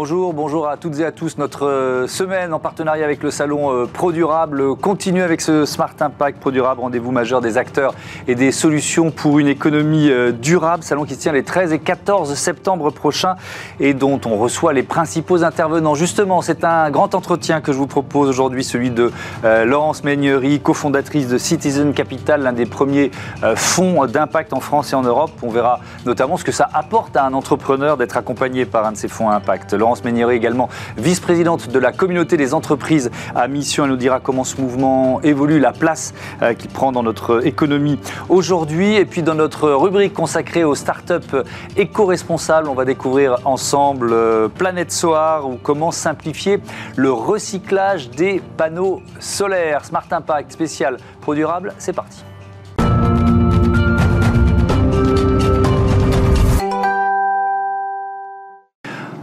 Bonjour, 0.00 0.32
bonjour 0.32 0.68
à 0.68 0.76
toutes 0.76 1.00
et 1.00 1.04
à 1.04 1.10
tous. 1.10 1.38
Notre 1.38 1.66
euh, 1.66 2.06
semaine 2.06 2.54
en 2.54 2.60
partenariat 2.60 3.04
avec 3.04 3.20
le 3.24 3.32
salon 3.32 3.72
euh, 3.72 3.86
ProDurable 3.86 4.76
continue 4.76 5.22
avec 5.22 5.40
ce 5.40 5.64
Smart 5.64 5.90
Impact 5.98 6.38
ProDurable, 6.38 6.80
rendez-vous 6.80 7.10
majeur 7.10 7.40
des 7.40 7.58
acteurs 7.58 7.94
et 8.28 8.36
des 8.36 8.52
solutions 8.52 9.10
pour 9.10 9.40
une 9.40 9.48
économie 9.48 10.08
euh, 10.08 10.30
durable. 10.30 10.84
Salon 10.84 11.02
qui 11.02 11.16
se 11.16 11.18
tient 11.18 11.32
les 11.32 11.42
13 11.42 11.72
et 11.72 11.80
14 11.80 12.32
septembre 12.34 12.92
prochains 12.92 13.34
et 13.80 13.92
dont 13.92 14.20
on 14.24 14.36
reçoit 14.36 14.72
les 14.72 14.84
principaux 14.84 15.42
intervenants. 15.42 15.96
Justement, 15.96 16.42
c'est 16.42 16.62
un 16.62 16.92
grand 16.92 17.16
entretien 17.16 17.60
que 17.60 17.72
je 17.72 17.78
vous 17.78 17.88
propose 17.88 18.28
aujourd'hui, 18.28 18.62
celui 18.62 18.90
de 18.90 19.10
Laurence 19.42 20.04
Meignery, 20.04 20.60
cofondatrice 20.60 21.26
de 21.26 21.38
Citizen 21.38 21.92
Capital, 21.92 22.42
l'un 22.42 22.52
des 22.52 22.66
premiers 22.66 23.10
fonds 23.56 24.06
d'impact 24.06 24.52
en 24.52 24.60
France 24.60 24.92
et 24.92 24.94
en 24.94 25.02
Europe. 25.02 25.32
On 25.42 25.50
verra 25.50 25.80
notamment 26.06 26.36
ce 26.36 26.44
que 26.44 26.52
ça 26.52 26.68
apporte 26.72 27.16
à 27.16 27.24
un 27.24 27.32
entrepreneur 27.32 27.96
d'être 27.96 28.16
accompagné 28.16 28.64
par 28.64 28.86
un 28.86 28.92
de 28.92 28.96
ces 28.96 29.08
fonds 29.08 29.28
à 29.28 29.34
impact. 29.34 29.74
Laurence 29.88 30.04
Ménière 30.04 30.28
également 30.28 30.68
vice-présidente 30.98 31.70
de 31.70 31.78
la 31.78 31.92
communauté 31.92 32.36
des 32.36 32.52
entreprises 32.52 33.10
à 33.34 33.48
mission. 33.48 33.84
Elle 33.84 33.92
nous 33.92 33.96
dira 33.96 34.20
comment 34.20 34.44
ce 34.44 34.60
mouvement 34.60 35.22
évolue, 35.22 35.60
la 35.60 35.72
place 35.72 36.12
euh, 36.42 36.52
qu'il 36.52 36.68
prend 36.68 36.92
dans 36.92 37.02
notre 37.02 37.46
économie 37.46 37.98
aujourd'hui. 38.28 38.96
Et 38.96 39.06
puis 39.06 39.22
dans 39.22 39.34
notre 39.34 39.70
rubrique 39.70 40.12
consacrée 40.12 40.62
aux 40.62 40.74
startups 40.74 41.38
éco-responsables, 41.78 42.68
on 42.68 42.74
va 42.74 42.84
découvrir 42.84 43.38
ensemble 43.46 44.10
euh, 44.12 44.48
Planète 44.48 44.92
Soar 44.92 45.48
ou 45.48 45.56
comment 45.62 45.90
simplifier 45.90 46.60
le 46.96 47.10
recyclage 47.10 48.10
des 48.10 48.42
panneaux 48.58 49.00
solaires. 49.20 49.86
Smart 49.86 50.04
Impact 50.10 50.52
spécial 50.52 50.98
Pro 51.22 51.34
Durable, 51.34 51.72
c'est 51.78 51.94
parti. 51.94 52.22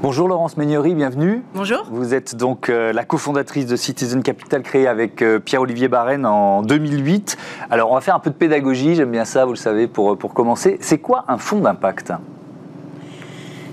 Bonjour 0.07 0.27
Laurence 0.27 0.55
Meignery, 0.55 0.93
bienvenue. 0.93 1.41
Bonjour. 1.55 1.83
Vous 1.89 2.13
êtes 2.13 2.35
donc 2.35 2.69
euh, 2.69 2.93
la 2.93 3.03
cofondatrice 3.03 3.65
de 3.65 3.75
Citizen 3.75 4.21
Capital 4.21 4.61
créée 4.61 4.85
avec 4.85 5.23
euh, 5.23 5.39
Pierre-Olivier 5.39 5.87
Barren 5.87 6.27
en 6.27 6.61
2008. 6.61 7.35
Alors 7.71 7.89
on 7.89 7.95
va 7.95 8.01
faire 8.01 8.13
un 8.13 8.19
peu 8.19 8.29
de 8.29 8.35
pédagogie, 8.35 8.93
j'aime 8.93 9.09
bien 9.09 9.25
ça, 9.25 9.45
vous 9.45 9.53
le 9.53 9.57
savez, 9.57 9.87
pour, 9.87 10.15
pour 10.15 10.35
commencer. 10.35 10.77
C'est 10.79 10.99
quoi 10.99 11.25
un 11.27 11.39
fonds 11.39 11.59
d'impact? 11.59 12.13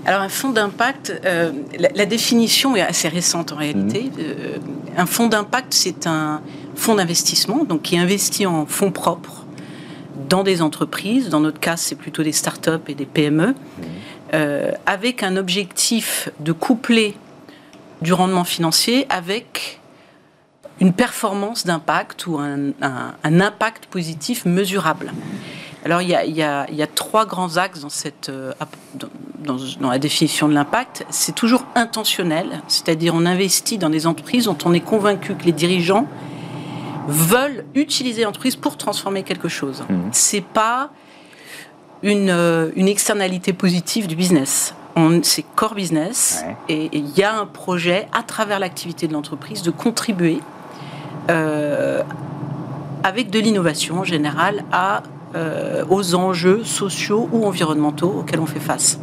Alors 0.07 0.21
un 0.21 0.29
fonds 0.29 0.49
d'impact, 0.49 1.21
euh, 1.23 1.51
la, 1.77 2.05
définition 2.07 2.75
est 2.75 2.81
assez 2.81 3.09
récente 3.09 3.51
en 3.51 3.57
réalité. 3.57 4.09
Mhm. 4.17 4.97
un 4.97 5.05
fonds 5.05 5.27
d'impact, 5.27 5.71
c'est 5.71 6.07
un 6.07 6.41
fonds 6.73 6.95
d'investissement 6.95 7.63
donc 7.63 7.83
qui 7.83 7.95
investit 7.95 8.47
en 8.47 8.65
fonds 8.65 8.89
propres 8.89 9.45
dans 10.29 10.41
des 10.41 10.63
entreprises. 10.63 11.29
Dans 11.29 11.41
notre 11.41 11.59
cas, 11.59 11.77
c'est 11.77 11.95
plutôt 11.95 12.23
des 12.23 12.31
startups 12.31 12.71
et 12.87 12.95
des 12.95 13.05
PME. 13.05 13.49
Mhm. 13.49 13.53
Euh, 14.33 14.71
avec 14.87 15.21
un 15.21 15.37
objectif 15.37 16.29
de 16.39 16.53
coupler 16.53 17.15
du 18.01 18.13
rendement 18.13 18.43
financier 18.43 19.05
avec 19.09 19.79
une 20.79 20.91
performance 20.91 21.67
d'impact 21.67 22.25
ou 22.25 22.39
un, 22.39 22.73
impact 23.23 23.85
positif 23.85 24.45
mesurable. 24.45 25.13
Alors 25.85 26.01
il 26.01 26.09
y, 26.09 26.41
a, 26.41 26.87
trois 26.95 27.27
grands 27.27 27.57
axes 27.57 27.81
dans, 27.81 27.89
cette, 27.89 28.29
euh, 28.29 28.53
dans, 29.39 29.57
dans 29.79 29.89
la 29.91 29.99
définition 29.99 30.47
de 30.47 30.55
l'impact. 30.55 31.05
C'est 31.11 31.35
toujours 31.35 31.67
intentionnel, 31.75 32.63
c'est-à-dire 32.67 33.13
on 33.13 33.27
investit 33.27 33.77
dans 33.77 33.91
des 33.91 34.07
entreprises 34.07 34.45
dont 34.45 34.57
on 34.65 34.73
est 34.73 34.79
convaincu 34.79 35.35
que 35.35 35.43
les 35.43 35.51
dirigeants 35.51 36.07
veulent 37.07 37.65
utiliser 37.75 38.23
l'entreprise 38.23 38.55
pour 38.55 38.77
transformer 38.77 39.21
quelque 39.21 39.47
chose. 39.47 39.83
Mmh. 39.87 39.95
C'est 40.11 40.43
pas 40.43 40.89
euh, 42.03 42.69
une, 42.75 42.87
externalité 42.87 43.53
positive 43.53 44.07
du 44.07 44.15
business. 44.15 44.75
C'est 45.23 45.45
core 45.55 45.73
business 45.73 46.43
et 46.69 46.89
il 46.91 47.17
y 47.17 47.23
a 47.23 47.35
un 47.35 47.45
projet 47.45 48.07
à 48.11 48.21
travers 48.21 48.59
l'activité 48.59 49.07
de 49.07 49.13
l'entreprise 49.13 49.63
de 49.63 49.71
contribuer 49.71 50.39
euh, 51.31 52.03
avec 53.03 53.31
de 53.31 53.39
l'innovation 53.39 53.99
en 53.99 54.03
général 54.03 54.65
à, 54.71 55.01
euh, 55.35 55.83
aux 55.89 56.13
enjeux 56.13 56.63
sociaux 56.63 57.27
ou 57.31 57.45
environnementaux 57.45 58.19
auxquels 58.19 58.39
on 58.39 58.45
fait 58.45 58.59
face. 58.59 58.99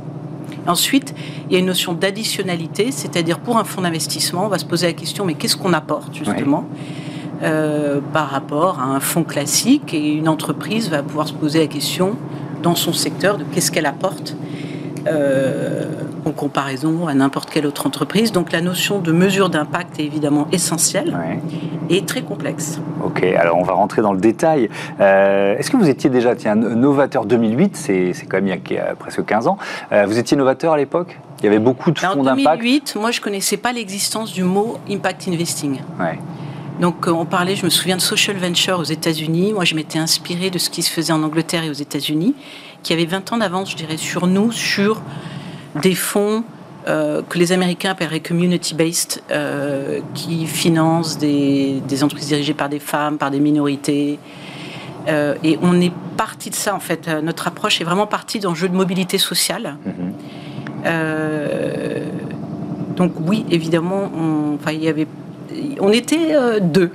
Ensuite, 0.67 1.13
il 1.49 1.55
y 1.55 1.57
a 1.57 1.59
une 1.59 1.67
notion 1.67 1.93
d'additionnalité, 1.93 2.93
c'est-à-dire 2.93 3.41
pour 3.41 3.57
un 3.57 3.65
fonds 3.65 3.81
d'investissement, 3.81 4.45
on 4.45 4.49
va 4.49 4.59
se 4.59 4.67
poser 4.67 4.87
la 4.87 4.93
question 4.93 5.25
mais 5.25 5.35
qu'est-ce 5.35 5.57
qu'on 5.57 5.73
apporte 5.73 6.15
justement 6.15 6.69
par 8.13 8.29
rapport 8.29 8.79
à 8.79 8.85
un 8.85 9.01
fonds 9.01 9.25
classique 9.25 9.95
et 9.95 10.13
une 10.13 10.29
entreprise 10.29 10.91
va 10.91 11.03
pouvoir 11.03 11.27
se 11.27 11.33
poser 11.33 11.59
la 11.61 11.69
question 11.69 12.17
dans 12.63 12.75
son 12.75 12.93
secteur, 12.93 13.39
de 13.39 13.45
qu'est-ce 13.45 13.71
qu'elle 13.71 13.87
apporte 13.87 14.37
euh, 15.07 15.85
en 16.27 16.33
comparaison 16.33 17.07
à 17.09 17.15
n'importe 17.15 17.49
quelle 17.49 17.67
autre 17.67 17.87
entreprise. 17.87 18.33
Donc 18.33 18.53
la 18.53 18.61
notion 18.61 18.99
de 18.99 19.11
mesure 19.11 19.49
d'impact 19.49 19.99
est 19.99 20.05
évidemment 20.05 20.49
essentielle 20.53 21.17
et 21.89 22.05
très 22.05 22.21
complexe. 22.21 22.79
Ok, 23.03 23.23
alors 23.23 23.57
on 23.59 23.63
va 23.63 23.73
rentrer 23.73 24.03
dans 24.03 24.13
le 24.13 24.21
détail. 24.21 24.69
Euh, 25.01 25.57
est-ce 25.57 25.71
que 25.71 25.79
vous 25.79 25.89
étiez 25.89 26.11
déjà, 26.11 26.37
tiens, 26.37 26.55
novateur 26.55 27.25
2008, 27.25 27.75
c'est 27.77 28.13
quand 28.29 28.43
même 28.43 28.59
il 28.69 28.75
y 28.75 28.79
a, 28.79 28.95
presque 28.95 29.25
15 29.25 29.47
ans, 29.47 29.57
euh, 29.93 30.05
vous 30.07 30.19
étiez 30.19 30.37
novateur 30.37 30.75
à 30.75 30.77
l'époque? 30.77 31.19
Il 31.41 31.47
y 31.47 31.49
avait 31.49 31.59
beaucoup 31.59 31.91
de 31.91 31.99
fonds 31.99 32.23
d'impact? 32.23 32.47
En 32.47 32.57
2008, 32.57 32.97
moi, 33.01 33.11
je 33.11 33.21
ne 33.21 33.25
connaissais 33.25 33.57
pas 33.57 33.73
l'existence 33.73 34.33
du 34.35 34.45
mot 34.45 34.77
impact 34.91 35.27
investing. 35.29 35.81
Ouais. 35.99 36.19
Donc 36.81 37.07
on 37.07 37.27
parlait, 37.27 37.57
je 37.57 37.65
me 37.65 37.71
souviens 37.71 37.97
de 37.97 38.03
social 38.03 38.37
venture 38.39 38.79
aux 38.81 38.85
États-Unis. 38.85 39.53
Moi, 39.53 39.65
je 39.65 39.75
m'étais 39.75 39.99
inspirée 39.99 40.49
de 40.49 40.59
ce 40.59 40.71
qui 40.71 40.83
se 40.83 40.91
faisait 40.91 41.13
en 41.13 41.23
Angleterre 41.23 41.63
et 41.65 41.71
aux 41.71 41.75
États-Unis, 41.75 42.35
qui 42.83 42.95
avait 42.95 43.05
20 43.05 43.33
ans 43.33 43.37
d'avance, 43.37 43.71
je 43.71 43.77
dirais, 43.77 43.99
sur 43.99 44.27
nous, 44.27 44.51
sur 44.51 45.03
des 45.83 45.95
fonds 45.95 46.43
euh, 46.89 47.21
que 47.29 47.39
les 47.39 47.53
Américains 47.53 47.91
appelleraient 47.91 48.21
community-based, 48.21 49.21
euh, 49.31 50.01
qui 50.15 50.47
financent 50.47 51.19
des, 51.19 51.83
entreprises 52.03 52.29
dirigées 52.29 52.55
par 52.55 52.71
des 52.71 52.79
femmes, 52.79 53.19
par 53.19 53.31
des 53.31 53.41
minorités. 53.41 54.19
Euh, 55.07 55.35
et 55.45 55.59
on 55.61 55.79
est 55.79 55.93
parti 56.17 56.49
de 56.49 56.55
ça, 56.55 56.75
en 56.75 56.81
fait. 56.81 57.09
Notre 57.23 57.47
approche 57.47 57.83
est 57.83 57.85
vraiment 57.85 58.07
partie 58.07 58.39
d'un 58.39 58.55
jeu 58.55 58.71
de 58.71 58.75
mobilité 58.75 59.19
sociale. 59.19 59.77
Mm-hmm. 59.87 60.95
donc 62.97 63.13
oui, 63.21 63.45
évidemment, 63.51 64.11
il 64.73 64.83
y 64.83 64.89
avait 64.89 65.07
on 65.81 65.91
était 65.91 66.35
euh, 66.35 66.61
deux 66.61 66.91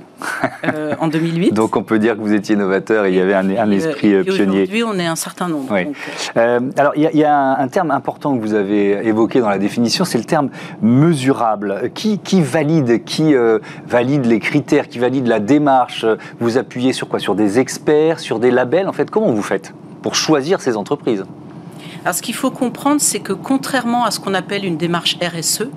euh, 0.64 0.94
en 1.00 1.08
2008. 1.08 1.52
Donc 1.52 1.76
on 1.76 1.82
peut 1.82 1.98
dire 1.98 2.16
que 2.16 2.20
vous 2.20 2.32
étiez 2.32 2.56
novateur 2.56 3.04
et 3.04 3.10
il 3.10 3.16
y 3.16 3.20
avait 3.20 3.34
un, 3.34 3.70
esprit 3.70 4.14
euh, 4.14 4.24
pionnier. 4.24 4.62
Aujourd'hui, 4.62 4.84
on 4.84 4.98
est 4.98 5.06
un 5.06 5.16
certain 5.16 5.48
nombre. 5.48 5.74
alors 6.34 6.92
il 6.96 7.02
y, 7.02 7.24
a, 7.24 7.58
un, 7.58 7.68
terme 7.68 7.90
important 7.90 8.36
que 8.36 8.40
vous 8.40 8.54
avez 8.54 9.06
évoqué 9.06 9.40
dans 9.40 9.48
la 9.48 9.58
définition, 9.58 10.04
c'est 10.04 10.18
le 10.18 10.24
terme 10.24 10.50
mesurable. 10.82 11.90
Qui, 11.94 12.18
valide, 12.42 13.04
qui 13.04 13.34
valide 13.86 14.26
les 14.26 14.38
critères, 14.38 14.88
qui 14.88 14.98
valide 14.98 15.26
la 15.26 15.40
démarche? 15.40 16.06
Vous 16.40 16.58
appuyez 16.58 16.92
sur 16.92 17.08
quoi? 17.08 17.18
Sur 17.18 17.34
des 17.34 17.58
experts, 17.58 18.20
sur 18.20 18.38
des 18.38 18.50
labels? 18.50 18.88
En 18.88 18.92
fait, 18.92 19.10
comment 19.10 19.32
vous 19.32 19.42
faites 19.42 19.74
pour 20.02 20.14
choisir 20.14 20.60
ces 20.60 20.76
entreprises? 20.76 21.24
Alors, 22.04 22.14
ce 22.14 22.22
qu'il 22.22 22.34
faut 22.34 22.50
comprendre, 22.50 23.00
c'est 23.00 23.18
que 23.18 23.32
contrairement 23.32 24.04
à 24.04 24.10
ce 24.10 24.20
qu'on 24.20 24.34
appelle 24.34 24.64
une 24.64 24.76
démarche 24.76 25.18
RSE, 25.20 25.68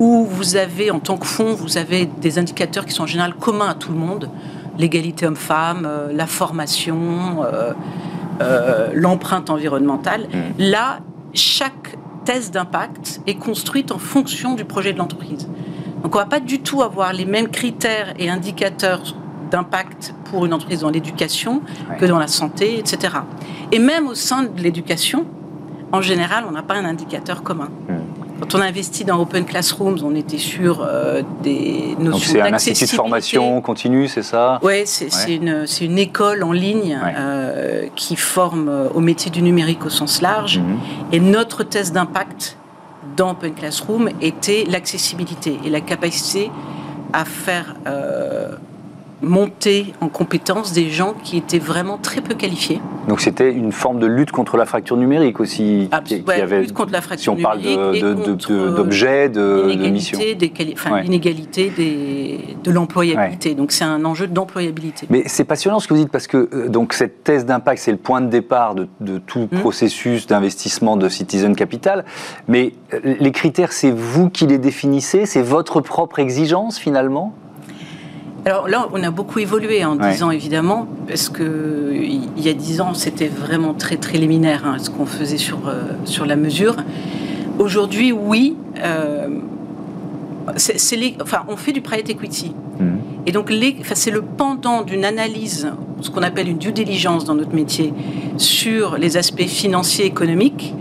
où 0.00 0.24
vous 0.24 0.56
avez, 0.56 0.90
en 0.90 0.98
tant 0.98 1.18
que 1.18 1.26
fonds, 1.26 1.54
vous 1.54 1.76
avez 1.76 2.06
des 2.06 2.38
indicateurs 2.38 2.86
qui 2.86 2.92
sont 2.92 3.04
en 3.04 3.06
général 3.06 3.34
communs 3.34 3.68
à 3.68 3.74
tout 3.74 3.92
le 3.92 3.98
monde, 3.98 4.30
l'égalité 4.78 5.26
homme-femme, 5.26 5.86
euh, 5.86 6.10
la 6.12 6.26
formation, 6.26 7.44
euh, 7.44 7.72
euh, 8.40 8.88
l'empreinte 8.94 9.50
environnementale. 9.50 10.22
Mmh. 10.22 10.38
Là, 10.58 11.00
chaque 11.34 11.98
thèse 12.24 12.50
d'impact 12.50 13.20
est 13.26 13.34
construite 13.34 13.92
en 13.92 13.98
fonction 13.98 14.54
du 14.54 14.64
projet 14.64 14.94
de 14.94 14.98
l'entreprise. 14.98 15.48
Donc 16.02 16.14
on 16.14 16.18
ne 16.18 16.24
va 16.24 16.30
pas 16.30 16.40
du 16.40 16.60
tout 16.60 16.80
avoir 16.80 17.12
les 17.12 17.26
mêmes 17.26 17.48
critères 17.48 18.14
et 18.18 18.30
indicateurs 18.30 19.02
d'impact 19.50 20.14
pour 20.24 20.46
une 20.46 20.54
entreprise 20.54 20.80
dans 20.80 20.90
l'éducation 20.90 21.60
que 21.98 22.06
dans 22.06 22.18
la 22.18 22.28
santé, 22.28 22.78
etc. 22.78 23.16
Et 23.70 23.78
même 23.78 24.06
au 24.06 24.14
sein 24.14 24.44
de 24.44 24.62
l'éducation, 24.62 25.26
en 25.92 26.00
général, 26.00 26.44
on 26.48 26.52
n'a 26.52 26.62
pas 26.62 26.74
un 26.74 26.86
indicateur 26.86 27.42
commun. 27.42 27.68
Mmh. 27.88 28.09
Quand 28.40 28.54
on 28.54 28.60
a 28.60 28.66
investi 28.66 29.04
dans 29.04 29.20
Open 29.20 29.44
Classrooms, 29.44 29.98
on 30.02 30.14
était 30.14 30.38
sur 30.38 30.82
euh, 30.82 31.22
des 31.42 31.94
notions 31.98 32.34
d'accessibilité. 32.34 32.38
C'est 32.38 32.40
un 32.40 32.54
institut 32.54 32.84
de 32.84 32.96
formation 32.96 33.60
continue, 33.60 34.08
c'est 34.08 34.22
ça 34.22 34.58
Oui, 34.62 34.82
c'est 34.86 35.34
une, 35.34 35.66
une, 35.80 35.98
école 35.98 36.42
en 36.42 36.52
ligne 36.52 36.98
euh, 37.04 37.86
qui 37.94 38.16
forme 38.16 38.68
euh, 38.68 38.88
au 38.94 39.00
métier 39.00 39.30
du 39.30 39.42
numérique 39.42 39.84
au 39.84 39.90
sens 39.90 40.22
large. 40.22 40.58
Mhm. 40.58 40.78
Et 41.12 41.20
notre 41.20 41.64
thèse 41.64 41.92
d'impact 41.92 42.56
dans 43.16 43.32
Open 43.32 43.52
Classroom 43.52 44.08
était 44.20 44.64
l'accessibilité 44.66 45.58
et 45.64 45.70
la 45.70 45.80
capacité 45.80 46.50
à 47.12 47.24
faire 47.24 47.74
monter 49.22 49.92
en 50.00 50.08
compétence 50.08 50.72
des 50.72 50.88
gens 50.88 51.14
qui 51.22 51.36
étaient 51.36 51.58
vraiment 51.58 51.98
très 51.98 52.20
peu 52.20 52.34
qualifiés. 52.34 52.80
Donc 53.08 53.20
c'était 53.20 53.52
une 53.52 53.72
forme 53.72 53.98
de 53.98 54.06
lutte 54.06 54.30
contre 54.30 54.56
la 54.56 54.64
fracture 54.64 54.96
numérique 54.96 55.40
aussi. 55.40 55.88
Qui, 56.04 56.22
avait, 56.28 56.62
lutte 56.62 56.72
contre 56.72 56.92
la 56.92 57.00
fracture 57.00 57.34
si 57.34 57.38
on 57.38 57.42
parle 57.42 57.60
d'objets, 57.60 59.28
de, 59.28 59.74
de, 59.74 59.88
missions. 59.90 60.18
L'inégalité 61.02 61.70
de 62.62 62.70
l'employabilité. 62.70 63.54
Donc 63.54 63.72
c'est 63.72 63.84
un 63.84 64.04
enjeu 64.04 64.26
d'employabilité. 64.26 65.06
Mais 65.10 65.24
c'est 65.26 65.44
passionnant 65.44 65.80
ce 65.80 65.88
que 65.88 65.94
vous 65.94 66.00
dites 66.00 66.12
parce 66.12 66.26
que 66.26 66.48
euh, 66.52 66.68
donc 66.68 66.92
cette 66.92 67.24
thèse 67.24 67.44
d'impact, 67.44 67.82
c'est 67.82 67.92
le 67.92 67.98
point 67.98 68.20
de 68.20 68.28
départ 68.28 68.74
de, 68.74 69.18
tout 69.18 69.48
mmh. 69.50 69.58
processus 69.58 70.26
d'investissement 70.26 70.96
de 70.96 71.08
Citizen 71.08 71.54
Capital. 71.54 72.04
Mais 72.48 72.74
euh, 72.94 73.16
les 73.18 73.32
critères, 73.32 73.72
c'est 73.72 73.90
vous 73.90 74.30
qui 74.30 74.46
les 74.46 74.58
définissez, 74.58 75.26
c'est 75.26 75.42
votre 75.42 75.80
propre 75.80 76.18
exigence 76.18 76.78
finalement? 76.78 77.34
Alors 78.46 78.68
là, 78.68 78.88
on 78.92 79.02
a 79.02 79.10
beaucoup 79.10 79.38
évolué 79.38 79.84
en 79.84 79.96
dix 79.96 80.22
ans, 80.22 80.30
évidemment, 80.30 80.86
parce 81.06 81.28
que 81.28 81.92
il 81.92 82.40
y 82.40 82.48
a 82.48 82.54
dix 82.54 82.80
ans, 82.80 82.94
c'était 82.94 83.28
vraiment 83.28 83.74
très 83.74 83.96
très 83.96 84.16
liminaire 84.16 84.62
hein, 84.64 84.76
ce 84.78 84.88
qu'on 84.88 85.04
faisait 85.04 85.36
sur, 85.36 85.68
euh, 85.68 85.82
sur 86.04 86.24
la 86.24 86.36
mesure. 86.36 86.76
Aujourd'hui, 87.58 88.12
oui, 88.12 88.56
euh, 88.82 89.28
les, 90.92 91.16
enfin, 91.20 91.42
on 91.48 91.56
fait 91.56 91.72
du 91.72 91.82
private 91.82 92.08
equity. 92.08 92.54
Mmh. 92.78 92.84
Et 93.26 93.32
donc, 93.32 93.52
c'est 93.92 94.10
le 94.10 94.22
pendant 94.22 94.82
d'une 94.82 95.04
analyse, 95.04 95.70
ce 96.00 96.10
qu'on 96.10 96.22
appelle 96.22 96.48
une 96.48 96.56
due 96.56 96.72
diligence 96.72 97.26
dans 97.26 97.34
notre 97.34 97.54
métier, 97.54 97.92
sur 98.38 98.96
les 98.96 99.18
aspects 99.18 99.46
financiers, 99.46 100.06
économiques. 100.06 100.74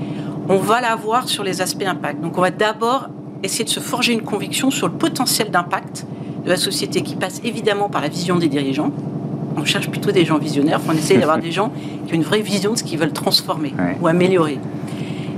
On 0.48 0.58
va 0.58 0.80
l'avoir 0.80 1.28
sur 1.28 1.44
les 1.44 1.62
aspects 1.62 1.84
impact. 1.86 2.22
Donc, 2.22 2.38
on 2.38 2.42
va 2.42 2.52
d'abord 2.52 3.10
essayer 3.44 3.66
de 3.66 3.70
se 3.70 3.82
forger 3.82 4.14
une 4.14 4.22
conviction 4.22 4.72
sur 4.72 4.88
le 4.88 4.94
potentiel 4.94 5.52
d'impact 5.52 6.06
de 6.50 6.54
la 6.56 6.60
société 6.60 7.04
qui 7.04 7.16
passe 7.16 7.42
évidemment 7.44 7.90
par 7.90 8.02
la 8.02 8.08
vision 8.08 8.36
des 8.38 8.48
dirigeants. 8.48 8.92
On 9.56 9.66
cherche 9.66 9.88
plutôt 9.88 10.12
des 10.12 10.26
gens 10.26 10.40
visionnaires. 10.40 10.80
On 10.90 10.94
essaie 10.94 11.16
d'avoir 11.16 11.38
des 11.38 11.52
gens 11.52 11.72
qui 12.08 12.14
ont 12.14 12.16
une 12.16 12.24
vraie 12.24 12.42
vision 12.42 12.72
de 12.74 12.78
ce 12.78 12.84
qu'ils 12.84 12.98
veulent 12.98 13.14
transformer 13.14 13.72
ou 14.02 14.08
améliorer. 14.08 14.58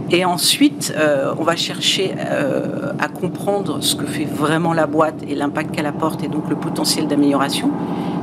Et 0.09 0.23
ensuite, 0.23 0.93
euh, 0.97 1.33
on 1.37 1.43
va 1.43 1.57
chercher 1.57 2.15
euh, 2.17 2.93
à 2.97 3.09
comprendre 3.09 3.81
ce 3.81 3.95
que 3.95 4.05
fait 4.05 4.23
vraiment 4.23 4.73
la 4.73 4.87
boîte 4.87 5.15
et 5.27 5.35
l'impact 5.35 5.75
qu'elle 5.75 5.85
apporte 5.85 6.23
et 6.23 6.29
donc 6.29 6.49
le 6.49 6.55
potentiel 6.55 7.07
d'amélioration. 7.07 7.71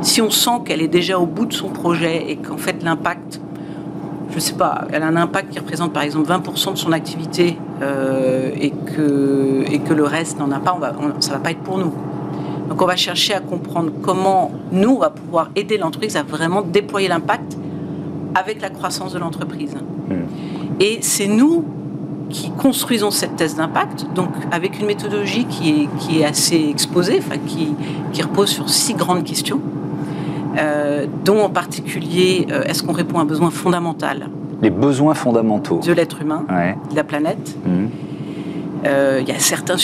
Si 0.00 0.22
on 0.22 0.30
sent 0.30 0.62
qu'elle 0.64 0.80
est 0.80 0.88
déjà 0.88 1.18
au 1.18 1.26
bout 1.26 1.44
de 1.44 1.52
son 1.52 1.68
projet 1.68 2.30
et 2.30 2.36
qu'en 2.36 2.56
fait 2.56 2.82
l'impact, 2.82 3.40
je 4.30 4.36
ne 4.36 4.40
sais 4.40 4.54
pas, 4.54 4.86
elle 4.92 5.02
a 5.02 5.06
un 5.08 5.16
impact 5.16 5.50
qui 5.50 5.58
représente 5.58 5.92
par 5.92 6.04
exemple 6.04 6.30
20% 6.30 6.72
de 6.72 6.78
son 6.78 6.92
activité 6.92 7.58
euh, 7.82 8.50
et, 8.58 8.70
que, 8.70 9.64
et 9.70 9.78
que 9.78 9.92
le 9.92 10.04
reste 10.04 10.38
n'en 10.38 10.50
a 10.52 10.60
pas, 10.60 10.78
ça 11.20 11.32
ne 11.32 11.36
va 11.36 11.42
pas 11.42 11.50
être 11.50 11.60
pour 11.60 11.76
nous. 11.76 11.92
Donc 12.68 12.82
on 12.82 12.86
va 12.86 12.96
chercher 12.96 13.34
à 13.34 13.40
comprendre 13.40 13.90
comment 14.02 14.52
nous, 14.72 14.90
on 14.90 14.98
va 14.98 15.10
pouvoir 15.10 15.50
aider 15.56 15.78
l'entreprise 15.78 16.16
à 16.16 16.22
vraiment 16.22 16.62
déployer 16.62 17.08
l'impact 17.08 17.56
avec 18.34 18.60
la 18.60 18.70
croissance 18.70 19.12
de 19.12 19.18
l'entreprise. 19.18 19.74
Hmm. 20.08 20.80
Et 20.80 20.98
c'est 21.00 21.28
nous 21.28 21.64
qui 22.28 22.50
construisons 22.50 23.10
cette 23.10 23.36
thèse 23.36 23.56
d'impact, 23.56 24.06
donc 24.14 24.28
avec 24.52 24.78
une 24.78 24.86
méthodologie 24.86 25.46
qui 25.46 25.70
est, 25.70 25.88
qui 25.98 26.20
est 26.20 26.24
assez 26.24 26.68
exposée, 26.68 27.20
enfin, 27.20 27.38
qui, 27.46 27.74
qui 28.12 28.22
repose 28.22 28.50
sur 28.50 28.68
six 28.68 28.92
grandes 28.94 29.24
questions, 29.24 29.60
euh, 30.58 31.06
dont 31.24 31.40
en 31.40 31.48
particulier, 31.48 32.46
euh, 32.50 32.64
est-ce 32.64 32.82
qu'on 32.82 32.92
répond 32.92 33.18
à 33.18 33.22
un 33.22 33.26
besoin 33.26 33.50
fondamental 33.50 34.28
Les 34.60 34.70
besoins 34.70 35.14
fondamentaux. 35.14 35.80
De 35.82 35.92
l'être 35.92 36.20
humain, 36.20 36.44
de 36.90 36.96
la 36.96 37.04
planète. 37.04 37.56
Hmm. 37.64 37.86
Euh, 38.86 39.20
il 39.22 39.28
y 39.28 39.32
a 39.32 39.38
certains 39.38 39.76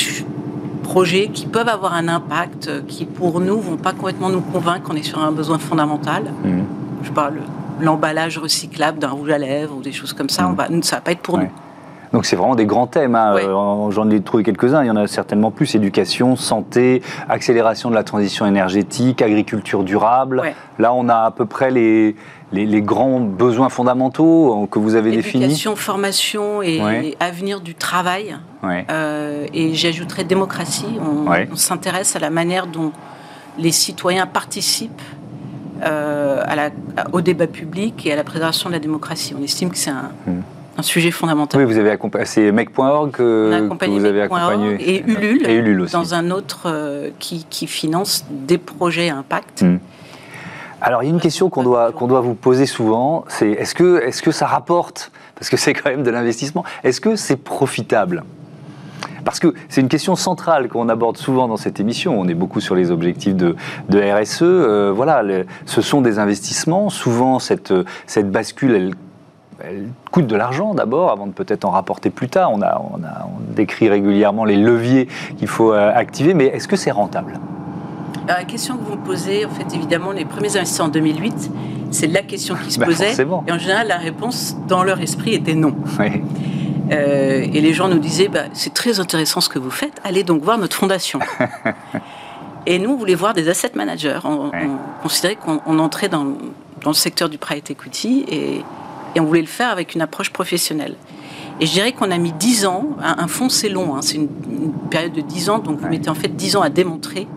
projets 0.85 1.29
qui 1.29 1.47
peuvent 1.47 1.69
avoir 1.69 1.95
un 1.95 2.07
impact 2.07 2.69
euh, 2.69 2.81
qui, 2.87 3.05
pour 3.05 3.41
nous, 3.41 3.59
vont 3.61 3.77
pas 3.77 3.93
complètement 3.93 4.29
nous 4.29 4.41
convaincre 4.41 4.85
qu'on 4.85 4.95
est 4.95 5.03
sur 5.03 5.19
un 5.19 5.33
besoin 5.33 5.59
fondamental. 5.59 6.33
Mmh. 6.45 6.61
Je 7.03 7.11
parle 7.11 7.39
l'emballage 7.81 8.39
recyclable 8.39 9.01
d'un 9.01 9.11
rouge 9.11 9.31
à 9.31 9.39
lèvres 9.39 9.75
ou 9.77 9.83
des 9.83 9.93
choses 9.93 10.13
comme 10.13 10.29
ça. 10.29 10.45
Mmh. 10.45 10.51
On 10.51 10.53
va, 10.53 10.69
ça 10.83 10.97
va 10.97 11.03
pas 11.03 11.13
être 11.13 11.23
pour 11.23 11.39
nous. 11.39 11.51
Donc 12.15 12.27
c'est 12.27 12.37
vraiment 12.37 12.55
des 12.55 12.65
grands 12.65 12.87
thèmes. 12.87 13.17
Hein. 13.17 13.35
Euh, 13.37 13.91
j'en 13.91 14.09
ai 14.09 14.21
trouvé 14.21 14.45
quelques-uns. 14.45 14.85
Il 14.85 14.87
y 14.87 14.91
en 14.91 14.97
a 14.97 15.09
certainement 15.09 15.51
plus 15.51 15.75
éducation, 15.75 16.37
santé, 16.37 17.03
accélération 17.29 17.91
de 17.91 17.97
la 17.97 18.05
transition 18.05 18.47
énergétique, 18.47 19.21
agriculture 19.21 19.83
durable. 19.83 20.43
Là, 20.79 20.95
on 20.95 21.09
a 21.09 21.17
à 21.17 21.31
peu 21.33 21.45
près 21.45 21.73
les, 21.73 22.15
les, 22.53 22.83
grands 22.83 23.19
besoins 23.19 23.69
fondamentaux 23.69 24.63
euh, 24.63 24.67
que 24.69 24.79
vous 24.79 24.95
avez 24.95 25.11
définis 25.11 25.45
Éducation, 25.45 25.75
formation 25.75 26.63
et, 26.63 27.17
avenir 27.19 27.61
du 27.61 27.75
travail. 27.75 28.37
Euh, 28.63 29.47
et 29.53 29.75
j'ajouterais 29.75 30.23
démocratie. 30.23 30.87
On, 31.51 31.57
s'intéresse 31.57 32.15
à 32.15 32.21
la 32.21 32.31
manière 32.31 32.69
dont 32.69 32.93
les 33.59 33.73
citoyens 33.73 34.27
participent 34.27 35.03
euh, 35.83 36.43
à 36.47 36.55
la, 36.55 36.71
au 37.13 37.21
débat 37.21 37.49
public 37.49 38.07
et 38.07 38.13
à 38.13 38.17
la 38.17 38.23
préservation 38.23 38.71
de 38.71 38.75
la 38.75 38.81
démocratie. 38.81 39.35
On 39.37 39.43
estime 39.43 39.71
que 39.71 39.79
c'est 39.79 39.91
un, 39.91 40.13
hmm. 40.79 40.83
sujet 40.83 41.11
fondamental. 41.11 41.61
Oui, 41.61 41.67
vous 41.67 41.79
avez 41.79 41.91
accompagné, 41.91 42.25
c'est 42.25 42.53
Mec.org 42.53 43.11
que, 43.11 43.69
vous 43.87 44.05
avez 44.05 44.23
accompagné. 44.23 44.77
Et 44.81 45.05
Ulule, 45.07 45.47
et 45.49 45.55
Ulule 45.55 45.81
aussi. 45.83 45.93
dans 45.93 46.15
un 46.15 46.31
autre 46.31 47.11
qui, 47.19 47.47
qui, 47.49 47.67
finance 47.67 48.25
des 48.31 48.59
projets 48.59 49.11
à 49.11 49.17
impact. 49.17 49.63
Hmm. 49.63 49.79
Alors, 50.81 51.03
il 51.03 51.07
y 51.07 51.09
a 51.09 51.15
une 51.15 51.21
question 51.21 51.49
qu'on 51.49 51.63
doit, 51.63 51.93
qu'on 51.93 52.07
doit 52.07 52.21
vous 52.21 52.35
poser 52.35 52.67
souvent, 52.67 53.25
c'est 53.29 53.53
est-ce 53.53 53.75
que, 53.75 54.03
est 54.03 54.21
que 54.21 54.31
ça 54.31 54.47
rapporte? 54.47 55.13
Parce 55.35 55.49
que 55.49 55.57
c'est 55.57 55.73
quand 55.73 55.89
même 55.89 56.03
de 56.03 56.11
l'investissement. 56.11 56.63
Est-ce 56.83 57.01
que 57.01 57.17
c'est 57.17 57.37
profitable? 57.37 58.23
Parce 59.25 59.41
que 59.41 59.55
c'est 59.71 59.81
une 59.81 59.89
question 59.89 60.15
centrale 60.15 60.69
qu'on 60.69 60.91
aborde 60.91 61.17
souvent 61.17 61.49
dans 61.49 61.57
cette 61.57 61.81
émission. 61.81 62.21
On 62.21 62.29
est 62.29 62.35
beaucoup 62.35 62.61
sur 62.61 62.75
les 62.75 62.91
objectifs 62.91 63.35
de, 63.35 63.57
de 63.89 63.99
RSE. 63.99 64.43
Euh, 64.43 64.93
voilà, 64.95 65.23
ce 65.65 65.81
sont 65.81 66.03
des 66.03 66.19
investissements. 66.19 66.91
Souvent, 66.91 67.39
cette, 67.39 67.73
cette 68.07 68.31
bascule, 68.31 68.75
elle, 68.75 68.95
coûte 70.11 70.27
de 70.27 70.37
l'argent 70.37 70.75
d'abord, 70.75 71.11
avant 71.11 71.27
de 71.27 71.33
peut-être 71.33 71.65
en 71.65 71.71
rapporter 71.71 72.11
plus 72.11 72.29
tard. 72.29 72.53
On, 72.53 72.63
a, 72.63 72.81
on, 72.93 73.03
a, 73.03 73.27
on 73.27 73.55
décrit 73.55 73.89
régulièrement 73.89 74.45
les 74.45 74.57
leviers 74.57 75.09
qu'il 75.37 75.49
faut 75.49 75.73
euh, 75.73 75.93
activer, 75.95 76.35
mais 76.35 76.47
est-ce 76.47 76.69
que 76.69 76.77
c'est 76.77 76.91
rentable? 76.91 77.39
La 78.27 78.45
question 78.45 78.77
que 78.77 78.85
vous 78.85 78.97
me 78.97 79.05
posez, 79.05 79.45
en 79.45 79.51
fait, 79.51 79.75
évidemment, 79.75 80.13
les 80.13 80.25
premiers 80.25 80.57
investisseurs 80.57 80.87
en 80.87 80.91
2008, 80.91 81.51
c'est 81.91 82.07
la 82.07 82.23
question 82.23 82.55
qui 82.55 82.73
se 82.73 82.79
bah, 82.81 82.87
posait. 82.87 83.15
Et 83.47 83.53
en 83.53 83.59
général, 83.59 83.89
la 83.89 83.99
réponse, 83.99 84.57
dans 84.67 84.83
leur 84.83 85.01
esprit, 85.01 85.35
était 85.35 85.55
non. 85.55 85.75
Euh, 86.91 87.47
et 87.53 87.61
les 87.61 87.73
gens 87.73 87.89
nous 87.89 87.99
disaient, 87.99 88.29
bah, 88.29 88.45
c'est 88.53 88.75
très 88.75 89.01
intéressant 89.01 89.41
ce 89.41 89.49
que 89.49 89.59
vous 89.59 89.71
faites, 89.71 90.01
allez 90.05 90.23
donc 90.23 90.43
voir 90.43 90.59
notre 90.59 90.77
fondation. 90.77 91.19
et 92.67 92.79
nous, 92.79 92.91
on 92.91 92.97
voulait 92.97 93.15
voir 93.15 93.35
des 93.35 93.49
asset 93.49 93.73
managers. 93.75 94.21
On, 94.25 94.51
considérait 95.03 95.37
qu'on 95.37 95.79
entrait 95.79 96.09
dans, 96.09 96.25
le 96.25 96.93
secteur 96.93 97.29
du 97.29 97.39
private 97.39 97.71
equity 97.71 98.25
et, 98.31 98.63
et, 99.15 99.21
on 99.21 99.25
voulait 99.25 99.41
le 99.41 99.47
faire 99.47 99.71
avec 99.71 99.95
une 99.95 100.03
approche 100.03 100.31
professionnelle. 100.31 100.97
Et 101.61 101.67
je 101.67 101.73
dirais 101.73 101.93
qu'on 101.93 102.11
a 102.11 102.19
mis 102.19 102.33
10 102.33 102.67
ans, 102.67 102.89
un, 103.01 103.29
fonds 103.29 103.49
c'est 103.49 103.69
long, 103.69 103.95
hein, 103.95 104.03
c'est 104.03 104.17
une, 104.17 104.29
période 104.91 105.13
de 105.13 105.21
10 105.21 105.51
ans, 105.51 105.59
donc 105.59 105.81
vous 105.81 105.89
mettez 105.89 106.11
en 106.11 106.15
fait 106.15 106.29
10 106.29 106.57
ans 106.57 106.63
à 106.63 106.69
démontrer 106.69 107.29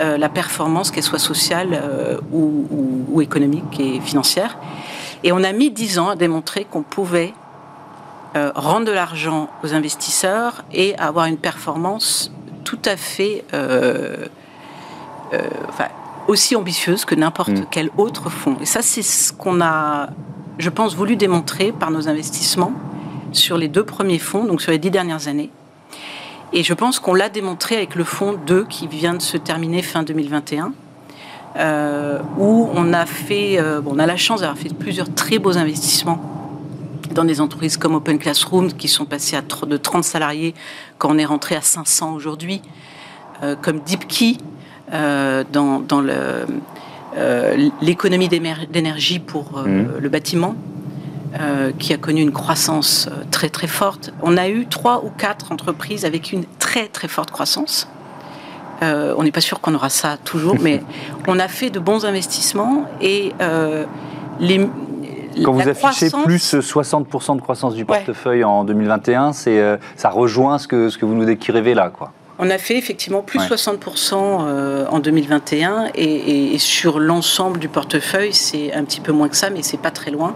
euh, 0.00 0.16
la 0.16 0.28
performance, 0.28 0.90
qu'elle 0.90 1.02
soit 1.02 1.18
sociale 1.18 1.70
euh, 1.72 2.18
ou, 2.32 3.20
économique 3.20 3.78
et 3.80 4.00
financière. 4.00 4.56
Et 5.24 5.32
on 5.32 5.42
a 5.42 5.52
mis 5.52 5.70
dix 5.70 5.98
ans 5.98 6.08
à 6.08 6.16
démontrer 6.16 6.64
qu'on 6.64 6.82
pouvait 6.82 7.34
euh, 8.34 8.50
rendre 8.54 8.86
de 8.86 8.92
l'argent 8.92 9.50
aux 9.62 9.74
investisseurs 9.74 10.64
et 10.72 10.96
avoir 10.96 11.26
une 11.26 11.36
performance 11.36 12.32
tout 12.64 12.78
à 12.86 12.96
fait 12.96 13.44
aussi 16.28 16.56
ambitieuse 16.56 17.04
que 17.04 17.14
n'importe 17.14 17.50
mm. 17.50 17.66
quel 17.70 17.90
autre 17.98 18.30
fonds. 18.30 18.56
Et 18.60 18.66
ça, 18.66 18.82
c'est 18.82 19.02
ce 19.02 19.32
qu'on 19.32 19.60
a, 19.60 20.10
je 20.60 20.70
pense, 20.70 20.94
voulu 20.94 21.16
démontrer 21.16 21.72
par 21.72 21.90
nos 21.90 22.08
investissements 22.08 22.72
sur 23.32 23.56
les 23.56 23.68
deux 23.68 23.84
premiers 23.84 24.18
fonds, 24.18 24.44
donc 24.44 24.60
sur 24.60 24.72
les 24.72 24.78
dix 24.78 24.90
dernières 24.90 25.28
années. 25.28 25.50
Et 26.52 26.62
je 26.62 26.74
pense 26.74 26.98
qu'on 26.98 27.14
l'a 27.14 27.28
démontré 27.28 27.76
avec 27.76 27.94
le 27.94 28.04
fonds 28.04 28.34
2 28.46 28.64
qui 28.64 28.88
vient 28.88 29.14
de 29.14 29.22
se 29.22 29.36
terminer 29.36 29.82
fin 29.82 30.02
2021. 30.02 30.72
Euh, 31.56 32.20
où 32.38 32.68
on 32.74 32.92
a 32.92 33.06
fait, 33.06 33.58
euh, 33.58 33.80
on 33.84 33.98
a 33.98 34.06
la 34.06 34.16
chance 34.16 34.40
d'avoir 34.40 34.56
fait 34.56 34.72
plusieurs 34.72 35.12
très 35.12 35.40
beaux 35.40 35.58
investissements 35.58 36.20
dans 37.12 37.24
des 37.24 37.40
entreprises 37.40 37.76
comme 37.76 37.96
Open 37.96 38.20
Classroom 38.20 38.72
qui 38.72 38.86
sont 38.86 39.04
passées 39.04 39.34
à 39.34 39.42
de 39.42 39.76
30 39.76 40.04
salariés 40.04 40.54
quand 40.98 41.10
on 41.10 41.18
est 41.18 41.24
rentré 41.24 41.56
à 41.56 41.60
500 41.60 42.14
aujourd'hui, 42.14 42.62
euh, 43.42 43.56
comme 43.60 43.80
DeepKey 43.80 44.36
dans, 44.92 45.80
dans 45.80 46.00
l'économie 47.80 48.28
d'énergie 48.28 49.18
pour 49.18 49.58
mmh. 49.58 49.98
le 49.98 50.08
bâtiment, 50.08 50.54
euh, 51.38 51.70
qui 51.78 51.92
a 51.92 51.96
connu 51.96 52.22
une 52.22 52.32
croissance 52.32 53.08
euh, 53.08 53.22
très 53.30 53.50
très 53.50 53.68
forte. 53.68 54.12
On 54.20 54.36
a 54.36 54.48
eu 54.48 54.66
trois 54.66 55.04
ou 55.04 55.10
quatre 55.16 55.52
entreprises 55.52 56.04
avec 56.04 56.32
une 56.32 56.42
très 56.58 56.88
très 56.88 57.06
forte 57.06 57.30
croissance. 57.30 57.88
Euh, 58.82 59.14
on 59.16 59.22
n'est 59.22 59.30
pas 59.30 59.40
sûr 59.40 59.60
qu'on 59.60 59.72
aura 59.76 59.90
ça 59.90 60.16
toujours, 60.24 60.56
mais 60.60 60.82
on 61.28 61.38
a 61.38 61.46
fait 61.46 61.70
de 61.70 61.78
bons 61.78 62.04
investissements 62.04 62.86
et 63.00 63.32
les, 64.40 64.68
quand 65.44 65.52
vous 65.52 65.68
affichez 65.68 66.10
plus 66.24 66.54
60% 66.54 67.36
de 67.36 67.40
croissance 67.40 67.76
du 67.76 67.84
portefeuille 67.84 68.42
en 68.42 68.64
2021, 68.64 69.32
c'est 69.32 69.78
ça 69.94 70.10
rejoint 70.10 70.58
ce 70.58 70.66
que, 70.66 70.88
ce 70.88 70.98
que 70.98 71.06
vous 71.06 71.14
nous 71.14 71.26
décrivez 71.26 71.74
là, 71.74 71.90
quoi. 71.90 72.12
On 72.42 72.48
a 72.48 72.56
fait 72.56 72.78
effectivement 72.78 73.20
plus 73.20 73.38
60% 73.38 74.14
euh, 74.14 74.86
en 74.88 74.98
2021 74.98 75.90
et, 75.94 76.56
sur 76.58 76.98
l'ensemble 76.98 77.58
du 77.58 77.68
portefeuille, 77.68 78.32
c'est 78.32 78.72
un 78.72 78.82
petit 78.84 79.00
peu 79.00 79.12
moins 79.12 79.28
que 79.28 79.36
ça, 79.36 79.50
mais 79.50 79.62
c'est 79.62 79.76
pas 79.76 79.90
très 79.90 80.10
loin. 80.10 80.34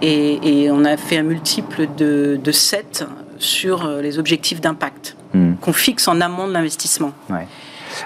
Et, 0.00 0.68
on 0.70 0.84
a 0.84 0.96
fait 0.96 1.18
un 1.18 1.24
multiple 1.24 1.88
de, 1.96 2.52
7 2.52 3.04
sur 3.38 3.84
euh, 3.84 4.00
les 4.00 4.20
objectifs 4.20 4.60
d'impact 4.60 5.16
hmm. 5.34 5.54
qu'on 5.60 5.72
fixe 5.72 6.06
en 6.06 6.20
amont 6.20 6.46
de 6.46 6.52
l'investissement. 6.52 7.12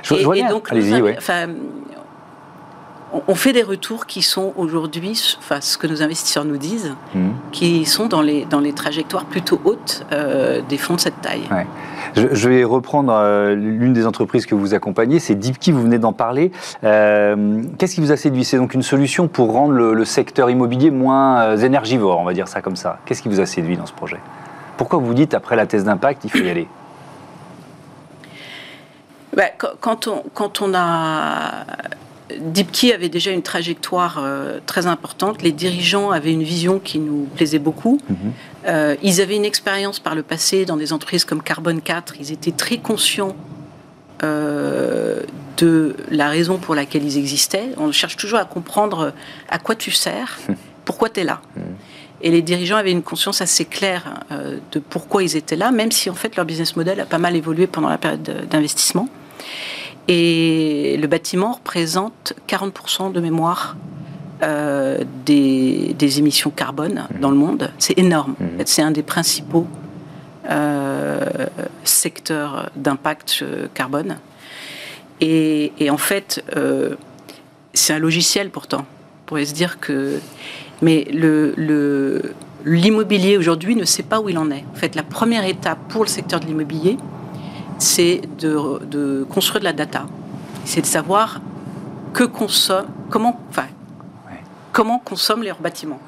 Je, 0.02 0.14
et, 0.14 0.49
donc, 0.49 0.71
on 3.28 3.35
fait 3.35 3.52
des 3.52 3.62
retours 3.62 4.07
qui 4.07 4.23
sont 4.23 4.54
aujourd'hui, 4.57 5.21
enfin, 5.38 5.61
ce 5.61 5.76
que 5.76 5.87
nos 5.87 6.02
investisseurs 6.02 6.47
nous 6.47 6.57
disent, 6.57 6.95
hmm. 7.14 7.31
qui 7.52 7.85
sont 7.85 8.07
dans 8.07 8.23
les, 8.23 8.47
dans 8.47 8.61
les 8.61 8.73
trajectoires 8.73 9.26
plutôt 9.26 9.61
hautes 9.64 10.07
euh, 10.12 10.62
des 10.66 10.78
fonds 10.78 10.95
de 10.95 11.00
cette 11.00 11.21
taille. 11.21 11.47
Je, 12.14 12.49
vais 12.49 12.64
reprendre 12.64 13.12
euh, 13.12 13.54
l'une 13.54 13.92
des 13.92 14.07
entreprises 14.07 14.47
que 14.47 14.54
vous 14.54 14.75
accompagnez, 14.75 15.19
c'est 15.19 15.35
Deepkey, 15.35 15.73
vous 15.73 15.83
venez 15.83 15.99
d'en 15.99 16.12
parler. 16.12 16.52
Euh, 16.85 17.62
qu'est-ce 17.78 17.95
qui 17.95 18.00
vous 18.00 18.12
a 18.12 18.16
séduit? 18.16 18.45
C'est 18.45 18.59
donc 18.59 18.75
une 18.75 18.83
solution 18.83 19.28
pour 19.28 19.52
rendre 19.52 19.73
le, 19.73 20.04
secteur 20.04 20.50
immobilier 20.50 20.90
moins 20.90 21.57
énergivore, 21.57 22.19
on 22.19 22.25
va 22.25 22.35
dire 22.35 22.49
ça 22.49 22.61
comme 22.61 22.76
ça. 22.76 22.99
Qu'est-ce 23.07 23.23
qui 23.23 23.28
vous 23.28 23.40
a 23.40 23.47
séduit 23.47 23.76
dans 23.76 23.87
ce 23.87 23.92
projet? 23.92 24.19
Pourquoi 24.76 24.99
vous 24.99 25.14
dites, 25.14 25.35
après 25.35 25.57
la 25.57 25.66
thèse 25.66 25.85
d'impact, 25.85 26.25
il 26.25 26.31
faut 26.31 26.38
y 26.38 26.50
aller? 26.50 26.69
Bah, 29.35 29.45
quand, 29.81 30.09
on, 30.09 30.23
quand 30.35 30.61
on 30.61 30.75
a 30.75 31.64
Deepkey 32.41 32.93
avait 32.93 33.09
déjà 33.09 33.31
une 33.31 33.43
trajectoire 33.43 34.19
euh, 34.19 34.59
très 34.67 34.87
importante. 34.87 35.43
Les 35.43 35.53
dirigeants 35.53 36.11
avaient 36.11 36.33
une 36.33 36.43
vision 36.43 36.79
qui 36.79 36.99
nous 36.99 37.29
plaisait 37.37 37.59
beaucoup. 37.59 38.01
Mhm. 38.09 38.17
Euh, 38.67 38.97
ils 39.03 39.21
avaient 39.21 39.37
une 39.37 39.45
expérience 39.45 40.01
par 40.01 40.15
le 40.15 40.23
passé 40.23 40.65
dans 40.65 40.77
des 40.77 40.93
entreprises 40.93 41.25
comme 41.25 41.43
Carbone 41.43 41.81
4. 41.81 42.15
Ils 42.21 42.33
étaient 42.33 42.53
très 42.53 42.79
conscients 42.79 43.37
euh, 44.23 45.23
de 45.57 45.97
la 46.11 46.29
raison 46.29 46.59
pour 46.59 46.75
laquelle 46.75 47.05
ils 47.05 47.19
existaient. 47.19 47.71
On 47.77 47.91
cherche 47.93 48.17
toujours 48.17 48.39
à 48.39 48.45
comprendre 48.45 49.12
à 49.49 49.59
quoi 49.59 49.75
tu 49.75 49.91
sers, 49.91 50.39
pourquoi 50.85 51.09
tu 51.09 51.21
es 51.21 51.25
là. 51.25 51.41
Mhm. 51.57 51.62
Et 52.25 52.31
les 52.31 52.43
dirigeants 52.43 52.77
avaient 52.77 52.93
une 52.93 53.03
conscience 53.03 53.41
assez 53.41 53.65
claire 53.65 54.21
de 54.71 54.79
pourquoi 54.79 55.25
ils 55.25 55.37
étaient 55.37 55.57
là, 55.57 55.73
même 55.73 55.91
si 55.91 56.09
en 56.09 56.15
fait 56.15 56.37
leur 56.37 56.47
business 56.47 56.77
model 56.77 57.01
a 57.01 57.05
pas 57.05 57.19
mal 57.19 57.35
évolué 57.35 57.67
pendant 57.67 57.89
la 57.89 57.99
période 57.99 58.47
d'investissement. 58.49 59.09
Et 60.09 60.97
le 61.00 61.06
bâtiment 61.06 61.52
représente 61.52 62.35
40% 62.49 63.12
de 63.12 63.21
mémoire 63.21 63.76
euh, 64.42 65.04
des, 65.25 66.18
émissions 66.18 66.50
carbone 66.50 67.06
dans 67.21 67.30
le 67.30 67.37
monde. 67.37 67.71
C'est 67.78 67.97
énorme. 67.97 68.35
Mhm. 68.40 68.62
C'est 68.64 68.82
un 68.82 68.90
des 68.90 69.04
principaux 69.04 69.68
euh, 70.50 71.21
secteurs 71.85 72.71
d'impact 72.75 73.38
euh, 73.42 73.68
carbone. 73.73 74.18
Et, 75.21 75.73
en 75.88 75.97
fait, 75.97 76.44
c'est 77.73 77.92
un 77.92 78.00
logiciel 78.00 78.50
pourtant. 78.50 78.80
On 78.80 79.26
pourrait 79.26 79.44
se 79.44 79.54
dire 79.54 79.78
que. 79.78 80.18
Mais 80.82 81.06
l'immobilier 82.64 83.35
le, 83.35 83.38
aujourd'hui 83.38 83.76
ne 83.76 83.85
sait 83.85 84.02
pas 84.02 84.21
où 84.21 84.28
il 84.28 84.37
en 84.37 84.50
est. 84.50 84.64
En 84.73 84.76
fait, 84.76 84.97
la 84.97 85.04
première 85.04 85.47
étape 85.47 85.78
pour 85.88 86.02
le 86.02 86.09
secteur 86.09 86.40
de 86.40 86.47
l'immobilier, 86.47 86.97
c'est 87.83 88.23
de, 88.39 89.27
construire 89.31 89.61
de 89.61 89.65
la 89.65 89.73
data. 89.73 90.05
C'est 90.65 90.81
de 90.81 90.87
savoir 90.87 91.41
que 92.12 92.25
consomme, 92.25 92.87
comment, 93.11 93.41
enfin, 93.51 93.67
comment 94.73 94.99
consomment 94.99 95.43
leurs 95.43 95.61
bâtiments. 95.61 96.01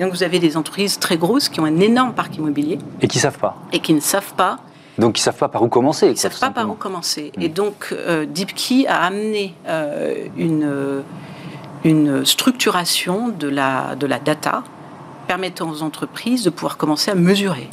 donc 0.00 0.12
vous 0.12 0.22
avez 0.22 0.38
des 0.38 0.56
entreprises 0.56 0.98
très 0.98 1.16
grosses 1.16 1.48
qui 1.48 1.60
ont 1.60 1.64
un 1.64 1.80
énorme 1.80 2.12
parc 2.12 2.36
immobilier. 2.36 2.78
Et 3.00 3.08
qui 3.08 3.18
ne 3.18 3.22
savent 3.22 3.38
pas. 3.38 3.56
Et 3.72 3.80
qui 3.80 3.94
ne 3.94 4.00
savent 4.00 4.34
pas. 4.34 4.58
Donc 4.98 5.18
ils 5.18 5.20
ne 5.20 5.24
savent 5.24 5.38
pas 5.38 5.48
par 5.48 5.62
où 5.62 5.68
commencer. 5.68 6.06
Ils 6.06 6.12
ne 6.12 6.16
savent 6.16 6.38
pas 6.38 6.50
par 6.50 6.68
où 6.68 6.74
commencer. 6.74 7.32
Et 7.40 7.48
hmm. 7.48 7.52
donc 7.52 7.88
euh, 7.92 8.26
DeepKey 8.26 8.86
a 8.86 9.02
amené 9.04 9.54
euh, 9.66 10.26
une, 10.36 11.02
une 11.84 12.24
structuration 12.26 13.28
de 13.28 13.48
la, 13.48 13.94
de 13.94 14.06
la 14.06 14.18
data 14.18 14.64
permettant 15.26 15.70
aux 15.70 15.82
entreprises 15.82 16.42
de 16.42 16.50
pouvoir 16.50 16.76
commencer 16.76 17.10
à 17.10 17.14
mesurer 17.14 17.70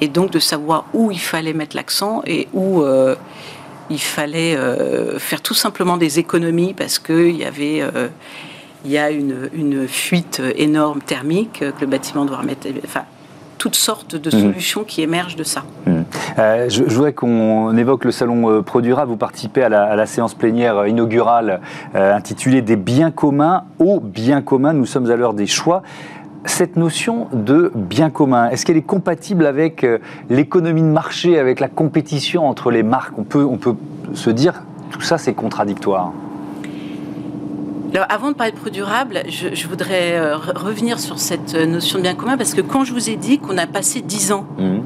et 0.00 0.08
donc 0.08 0.30
de 0.30 0.38
savoir 0.38 0.86
où 0.94 1.10
il 1.10 1.20
fallait 1.20 1.52
mettre 1.52 1.76
l'accent 1.76 2.22
et 2.26 2.48
où 2.52 2.82
euh, 2.82 3.14
il 3.90 4.00
fallait 4.00 4.56
euh, 4.56 5.18
faire 5.18 5.40
tout 5.40 5.54
simplement 5.54 5.96
des 5.96 6.18
économies 6.18 6.74
parce 6.74 6.98
qu'il 6.98 7.36
y 7.36 7.44
avait 7.44 7.80
euh, 7.80 8.08
il 8.84 8.92
y 8.92 8.98
a 8.98 9.10
une, 9.10 9.50
une, 9.54 9.88
fuite 9.88 10.40
énorme 10.54 11.00
thermique 11.00 11.58
que 11.58 11.80
le 11.80 11.86
bâtiment 11.88 12.24
doit 12.24 12.36
remettre. 12.36 12.68
Enfin, 12.84 13.02
toutes 13.58 13.74
sortes 13.74 14.14
de 14.14 14.34
mhm. 14.34 14.42
solutions 14.42 14.84
qui 14.84 15.02
émergent 15.02 15.34
de 15.34 15.42
ça. 15.42 15.64
Mhm. 15.84 16.04
je, 16.68 16.84
voudrais 16.84 17.12
qu'on 17.12 17.76
évoque 17.76 18.04
le 18.04 18.12
salon 18.12 18.62
Produira. 18.62 19.04
Vous 19.04 19.16
participez 19.16 19.64
à 19.64 19.68
la, 19.68 19.82
à 19.82 19.96
la 19.96 20.06
séance 20.06 20.34
plénière 20.34 20.86
inaugurale 20.86 21.60
intitulée 21.92 22.62
Des 22.62 22.76
biens 22.76 23.10
communs 23.10 23.64
aux 23.80 23.98
biens 23.98 24.42
communs. 24.42 24.74
Nous 24.74 24.86
sommes 24.86 25.10
à 25.10 25.16
l'heure 25.16 25.34
des 25.34 25.48
choix 25.48 25.82
cette 26.44 26.76
notion 26.76 27.28
de 27.32 27.70
bien 27.74 28.10
commun, 28.10 28.48
est-ce 28.50 28.64
qu'elle 28.64 28.76
est 28.76 28.82
compatible 28.82 29.46
avec 29.46 29.84
euh, 29.84 29.98
l'économie 30.30 30.82
de 30.82 30.86
marché, 30.86 31.38
avec 31.38 31.60
la 31.60 31.68
compétition 31.68 32.48
entre 32.48 32.70
les 32.70 32.82
marques? 32.82 33.18
On 33.18 33.24
peut, 33.24 33.44
on 33.44 33.56
peut 33.56 33.74
se 34.14 34.30
dire, 34.30 34.62
tout 34.90 35.00
ça 35.00 35.18
c'est 35.18 35.34
contradictoire 35.34 36.12
alors, 37.94 38.06
avant 38.10 38.30
de 38.30 38.36
parler 38.36 38.52
de 38.52 38.58
produits 38.58 38.82
durables, 38.82 39.22
je, 39.28 39.66
voudrais 39.66 40.18
euh, 40.18 40.36
revenir 40.36 41.00
sur 41.00 41.18
cette 41.18 41.54
notion 41.54 41.96
de 41.96 42.02
bien 42.02 42.14
commun 42.14 42.36
parce 42.36 42.52
que 42.52 42.60
quand 42.60 42.84
je 42.84 42.92
vous 42.92 43.08
ai 43.08 43.16
dit 43.16 43.38
qu'on 43.38 43.56
a 43.56 43.66
passé 43.66 44.02
dix 44.02 44.30
ans 44.30 44.46
mmh. 44.58 44.80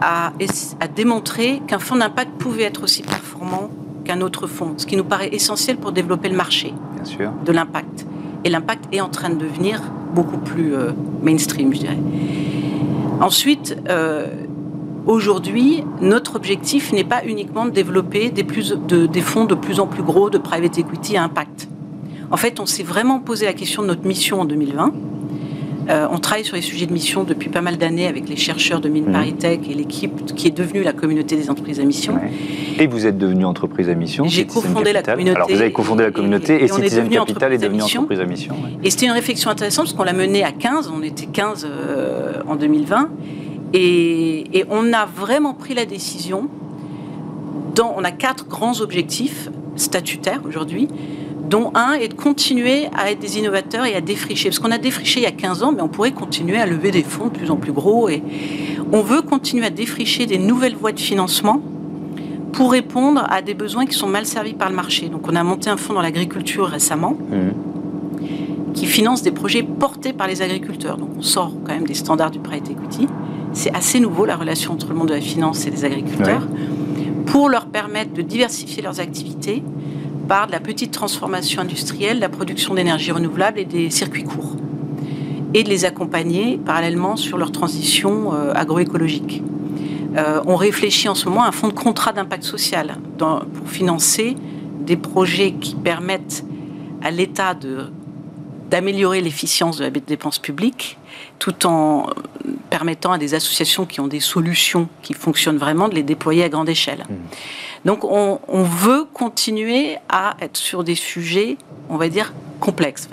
à, 0.00 0.32
à, 0.80 0.88
démontrer 0.88 1.60
qu'un 1.66 1.78
fonds 1.78 1.96
d'impact 1.96 2.30
pouvait 2.38 2.62
être 2.62 2.82
aussi 2.82 3.02
performant 3.02 3.68
qu'un 4.06 4.22
autre 4.22 4.46
fonds, 4.46 4.72
ce 4.78 4.86
qui 4.86 4.96
nous 4.96 5.04
paraît 5.04 5.28
essentiel 5.34 5.76
pour 5.76 5.92
développer 5.92 6.30
le 6.30 6.36
marché 6.36 6.72
de 7.44 7.52
l'impact. 7.52 8.06
Et 8.44 8.48
l'impact 8.48 8.86
est 8.90 9.02
en 9.02 9.10
train 9.10 9.28
de 9.28 9.36
devenir 9.36 9.82
beaucoup 10.14 10.38
plus 10.38 10.74
euh, 10.74 10.90
mainstream, 11.22 11.72
je 11.74 11.80
dirais. 11.80 11.98
Ensuite, 13.20 13.76
euh, 13.88 14.26
aujourd'hui, 15.06 15.84
notre 16.00 16.36
objectif 16.36 16.92
n'est 16.92 17.04
pas 17.04 17.24
uniquement 17.24 17.64
de 17.64 17.70
développer 17.70 18.30
des, 18.30 18.44
des 18.44 19.20
fonds 19.20 19.44
de 19.44 19.54
plus 19.54 19.80
en 19.80 19.86
plus 19.86 20.02
gros 20.02 20.30
de 20.30 20.38
private 20.38 20.78
equity 20.78 21.16
à 21.16 21.24
impact. 21.24 21.68
En 22.30 22.36
fait, 22.36 22.60
on 22.60 22.66
s'est 22.66 22.82
vraiment 22.82 23.18
posé 23.18 23.46
la 23.46 23.52
question 23.52 23.82
de 23.82 23.88
notre 23.88 24.06
mission 24.06 24.40
en 24.40 24.44
2020 24.44 24.92
euh, 25.90 26.06
on 26.10 26.18
travaille 26.18 26.44
sur 26.44 26.54
les 26.54 26.62
sujets 26.62 26.86
de 26.86 26.92
mission 26.92 27.24
depuis 27.24 27.48
pas 27.48 27.62
mal 27.62 27.76
d'années 27.76 28.06
avec 28.06 28.28
les 28.28 28.36
chercheurs 28.36 28.80
de 28.80 28.88
Mine 28.88 29.08
mmh. 29.08 29.12
Paritech 29.12 29.68
et 29.68 29.74
l'équipe 29.74 30.34
qui 30.36 30.46
est 30.46 30.56
devenue 30.56 30.82
la 30.82 30.92
communauté 30.92 31.36
des 31.36 31.50
entreprises 31.50 31.80
à 31.80 31.84
mission. 31.84 32.16
Et 32.78 32.86
vous 32.86 33.06
êtes 33.06 33.18
devenu 33.18 33.44
entreprise 33.44 33.88
à 33.88 33.94
mission 33.94 34.24
J'ai 34.28 34.46
cofondé 34.46 34.92
la 34.92 35.02
communauté. 35.02 35.36
Alors 35.36 35.48
vous 35.48 35.60
avez 35.60 35.72
cofondé 35.72 36.04
la 36.04 36.12
communauté 36.12 36.62
et, 36.62 36.68
Citizen 36.68 37.08
Capital 37.08 37.52
est 37.52 37.58
devenu 37.58 37.82
entreprise 37.82 38.20
à 38.20 38.24
mission. 38.24 38.54
Et 38.84 38.90
c'était 38.90 39.06
une 39.06 39.12
réflexion 39.12 39.50
intéressante 39.50 39.86
parce 39.86 39.96
qu'on 39.96 40.04
l'a 40.04 40.12
menée 40.12 40.44
à 40.44 40.52
15, 40.52 40.92
on 40.94 41.02
était 41.02 41.26
15 41.26 41.66
euh, 41.68 42.34
en 42.46 42.54
2020. 42.54 43.10
Et, 43.72 44.58
et, 44.58 44.64
on 44.70 44.92
a 44.92 45.06
vraiment 45.06 45.54
pris 45.54 45.74
la 45.74 45.86
décision, 45.86 46.48
dans, 47.74 47.94
on 47.96 48.04
a 48.04 48.10
quatre 48.10 48.46
grands 48.48 48.80
objectifs 48.80 49.48
statutaires 49.76 50.40
aujourd'hui 50.46 50.88
dont 51.50 51.72
un 51.74 51.94
est 51.94 52.08
de 52.08 52.14
continuer 52.14 52.86
à 52.96 53.10
être 53.10 53.18
des 53.18 53.38
innovateurs 53.38 53.84
et 53.84 53.96
à 53.96 54.00
défricher. 54.00 54.48
Parce 54.48 54.60
qu'on 54.60 54.70
a 54.70 54.78
défriché 54.78 55.18
il 55.18 55.24
y 55.24 55.26
a 55.26 55.32
15 55.32 55.64
ans, 55.64 55.72
mais 55.72 55.82
on 55.82 55.88
pourrait 55.88 56.12
continuer 56.12 56.56
à 56.56 56.64
lever 56.64 56.92
des 56.92 57.02
fonds 57.02 57.26
de 57.26 57.30
plus 57.30 57.50
en 57.50 57.56
plus 57.56 57.72
gros. 57.72 58.08
Et 58.08 58.22
on 58.92 59.02
veut 59.02 59.20
continuer 59.20 59.66
à 59.66 59.70
défricher 59.70 60.26
des 60.26 60.38
nouvelles 60.38 60.76
voies 60.76 60.92
de 60.92 61.00
financement 61.00 61.60
pour 62.52 62.70
répondre 62.70 63.26
à 63.28 63.42
des 63.42 63.54
besoins 63.54 63.84
qui 63.84 63.94
sont 63.94 64.06
mal 64.06 64.26
servis 64.26 64.54
par 64.54 64.70
le 64.70 64.76
marché. 64.76 65.08
Donc 65.08 65.26
on 65.26 65.34
a 65.34 65.42
monté 65.42 65.68
un 65.68 65.76
fonds 65.76 65.92
dans 65.92 66.02
l'agriculture 66.02 66.66
récemment. 66.66 67.16
Mmh. 67.30 68.72
qui 68.72 68.86
finance 68.86 69.22
des 69.22 69.32
projets 69.32 69.64
portés 69.64 70.12
par 70.12 70.28
les 70.28 70.42
agriculteurs. 70.42 70.96
Donc 70.96 71.10
on 71.18 71.22
sort 71.22 71.52
quand 71.66 71.74
même 71.74 71.86
des 71.86 71.94
standards 71.94 72.30
du 72.30 72.38
private 72.38 72.70
equity. 72.70 73.08
C'est 73.52 73.74
assez 73.74 73.98
nouveau 73.98 74.24
la 74.24 74.36
relation 74.36 74.74
entre 74.74 74.90
le 74.90 74.94
monde 74.94 75.08
de 75.08 75.14
la 75.14 75.20
finance 75.20 75.66
et 75.66 75.70
les 75.70 75.84
agriculteurs, 75.84 76.46
pour 77.26 77.48
leur 77.48 77.66
permettre 77.66 78.12
de 78.12 78.22
diversifier 78.22 78.80
leurs 78.80 79.00
activités, 79.00 79.64
de 80.30 80.52
la 80.52 80.60
petite 80.60 80.92
transformation 80.92 81.60
industrielle, 81.60 82.20
la 82.20 82.28
production 82.28 82.74
d'énergie 82.74 83.10
renouvelable 83.10 83.58
et 83.58 83.64
des 83.64 83.90
circuits 83.90 84.22
courts, 84.22 84.54
et 85.54 85.64
de 85.64 85.68
les 85.68 85.84
accompagner 85.84 86.56
parallèlement 86.56 87.16
sur 87.16 87.36
leur 87.36 87.50
transition 87.50 88.32
euh, 88.32 88.52
agroécologique. 88.54 89.42
Euh, 90.16 90.40
on 90.46 90.54
réfléchit 90.54 91.08
en 91.08 91.16
ce 91.16 91.28
moment 91.28 91.42
à 91.42 91.48
un 91.48 91.52
fonds 91.52 91.66
de 91.66 91.72
contrat 91.72 92.12
d'impact 92.12 92.44
social 92.44 92.98
pour 93.18 93.68
financer 93.68 94.36
des 94.80 94.96
projets 94.96 95.52
qui 95.52 95.74
permettent 95.74 96.44
à 97.02 97.10
l'État 97.10 97.54
d'améliorer 98.70 99.20
l'efficience 99.20 99.78
de 99.78 99.84
la 99.84 99.90
dépense 99.90 100.38
publique, 100.38 100.96
tout 101.38 101.66
en 101.66 102.06
permettant 102.70 103.12
à 103.12 103.18
des 103.18 103.34
associations 103.34 103.84
qui 103.84 104.00
ont 104.00 104.06
des 104.06 104.20
solutions 104.20 104.88
qui 105.02 105.12
fonctionnent 105.12 105.58
vraiment 105.58 105.88
de 105.88 105.96
les 105.96 106.04
déployer 106.04 106.44
à 106.44 106.48
grande 106.48 106.68
échelle. 106.68 107.04
Mmh. 107.08 107.14
Donc 107.84 108.04
on, 108.04 108.62
veut 108.62 109.06
continuer 109.12 109.96
à 110.08 110.36
être 110.40 110.56
sur 110.56 110.84
des 110.84 110.94
sujets, 110.94 111.56
on 111.88 111.96
va 111.96 112.08
dire, 112.08 112.32
complexes, 112.60 113.08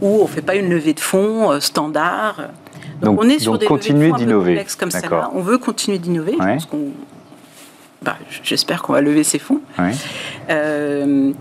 où 0.00 0.20
on 0.20 0.22
ne 0.22 0.28
fait 0.28 0.42
pas 0.42 0.56
une 0.56 0.68
levée 0.68 0.92
de 0.92 1.00
fonds 1.00 1.52
euh, 1.52 1.60
standard. 1.60 2.48
Donc, 3.00 3.20
on 3.20 3.28
est 3.28 3.38
sur 3.38 3.58
des 3.58 3.66
continuer 3.66 4.12
d'innover. 4.12 4.52
complexes 4.52 4.76
comme 4.76 4.90
ça. 4.90 5.30
On 5.34 5.40
veut 5.40 5.58
continuer 5.58 5.98
d'innover. 5.98 6.36
bah, 8.02 8.16
j'espère 8.42 8.82
qu'on 8.82 8.92
va 8.92 9.00
lever 9.00 9.24
ces 9.24 9.38
fonds. 9.38 9.60
Euh, 10.50 11.32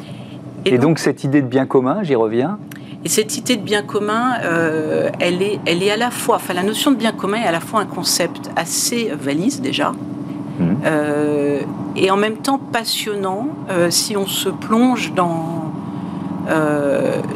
et, 0.66 0.78
donc, 0.78 1.00
cette 1.00 1.24
idée 1.24 1.42
de 1.42 1.48
bien 1.48 1.66
commun, 1.66 2.04
j'y 2.04 2.16
reviens. 2.16 2.60
Et 3.04 3.10
cette 3.10 3.38
idée 3.38 3.56
de 3.56 3.64
bien 3.64 3.82
commun, 3.82 4.36
euh, 4.44 5.10
elle, 5.20 5.42
est, 5.42 5.60
elle 5.66 5.82
est 5.82 5.92
à 5.92 5.98
la 5.98 6.12
fois, 6.12 6.36
enfin 6.36 6.54
la 6.54 6.64
notion 6.64 6.92
de 6.92 6.98
bien 6.98 7.12
commun 7.12 7.38
est 7.38 7.48
à 7.48 7.52
la 7.52 7.60
fois 7.60 7.80
un 7.80 7.86
concept 7.86 8.52
assez 8.56 9.12
valise 9.20 9.60
déjà, 9.60 9.92
mmh. 9.92 10.64
euh, 10.86 11.60
et 11.96 12.12
en 12.12 12.18
même 12.18 12.38
temps 12.38 12.60
passionnant 12.60 13.50
si 13.90 14.16
on 14.16 14.28
se 14.28 14.50
plonge 14.50 15.14
dans, 15.14 15.74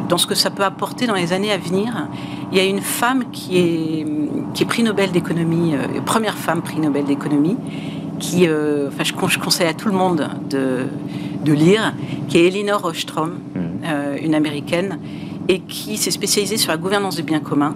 dans 0.08 0.18
ce 0.18 0.26
que 0.26 0.34
ça 0.34 0.50
peut 0.50 0.64
apporter 0.64 1.06
dans 1.06 1.14
les 1.14 1.32
années 1.32 1.52
à 1.52 1.58
venir. 1.58 2.08
Il 2.52 2.58
y 2.58 2.60
a 2.60 2.64
une 2.64 2.80
femme 2.80 3.24
qui 3.32 3.58
est, 3.58 4.06
qui 4.54 4.62
est 4.62 4.66
prix 4.66 4.84
Nobel 4.84 5.10
d'économie, 5.10 5.74
première 6.04 6.36
femme 6.36 6.62
prix 6.62 6.78
Nobel 6.78 7.04
d'économie, 7.04 7.56
qui, 8.18 8.46
euh, 8.48 8.88
enfin, 8.88 9.04
je, 9.04 9.38
conseille 9.38 9.66
à 9.66 9.74
tout 9.74 9.88
le 9.88 9.94
monde 9.94 10.28
de, 10.48 10.86
de 11.44 11.52
lire, 11.52 11.94
qui 12.28 12.38
est 12.38 12.46
Elinor 12.46 12.84
Ostrom, 12.84 13.38
euh, 13.56 14.16
une 14.20 14.34
américaine, 14.34 14.98
et 15.48 15.60
qui 15.60 15.96
s'est 15.96 16.10
spécialisée 16.10 16.56
sur 16.56 16.70
la 16.70 16.76
gouvernance 16.76 17.16
du 17.16 17.22
bien 17.22 17.40
commun, 17.40 17.74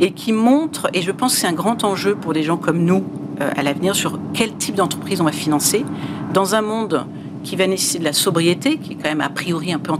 et 0.00 0.12
qui 0.12 0.32
montre, 0.32 0.88
et 0.94 1.02
je 1.02 1.10
pense 1.10 1.34
que 1.34 1.40
c'est 1.40 1.46
un 1.46 1.52
grand 1.52 1.84
enjeu 1.84 2.14
pour 2.14 2.32
des 2.32 2.42
gens 2.42 2.56
comme 2.56 2.84
nous 2.84 3.04
euh, 3.40 3.50
à 3.56 3.62
l'avenir, 3.62 3.96
sur 3.96 4.18
quel 4.32 4.54
type 4.54 4.74
d'entreprise 4.74 5.20
on 5.20 5.24
va 5.24 5.32
financer, 5.32 5.84
dans 6.32 6.54
un 6.54 6.62
monde 6.62 7.06
qui 7.44 7.56
va 7.56 7.66
nécessiter 7.66 8.00
de 8.00 8.04
la 8.04 8.12
sobriété, 8.12 8.78
qui 8.78 8.92
est 8.92 8.96
quand 8.96 9.08
même 9.08 9.20
a 9.20 9.28
priori 9.30 9.72
un 9.72 9.78
peu 9.78 9.92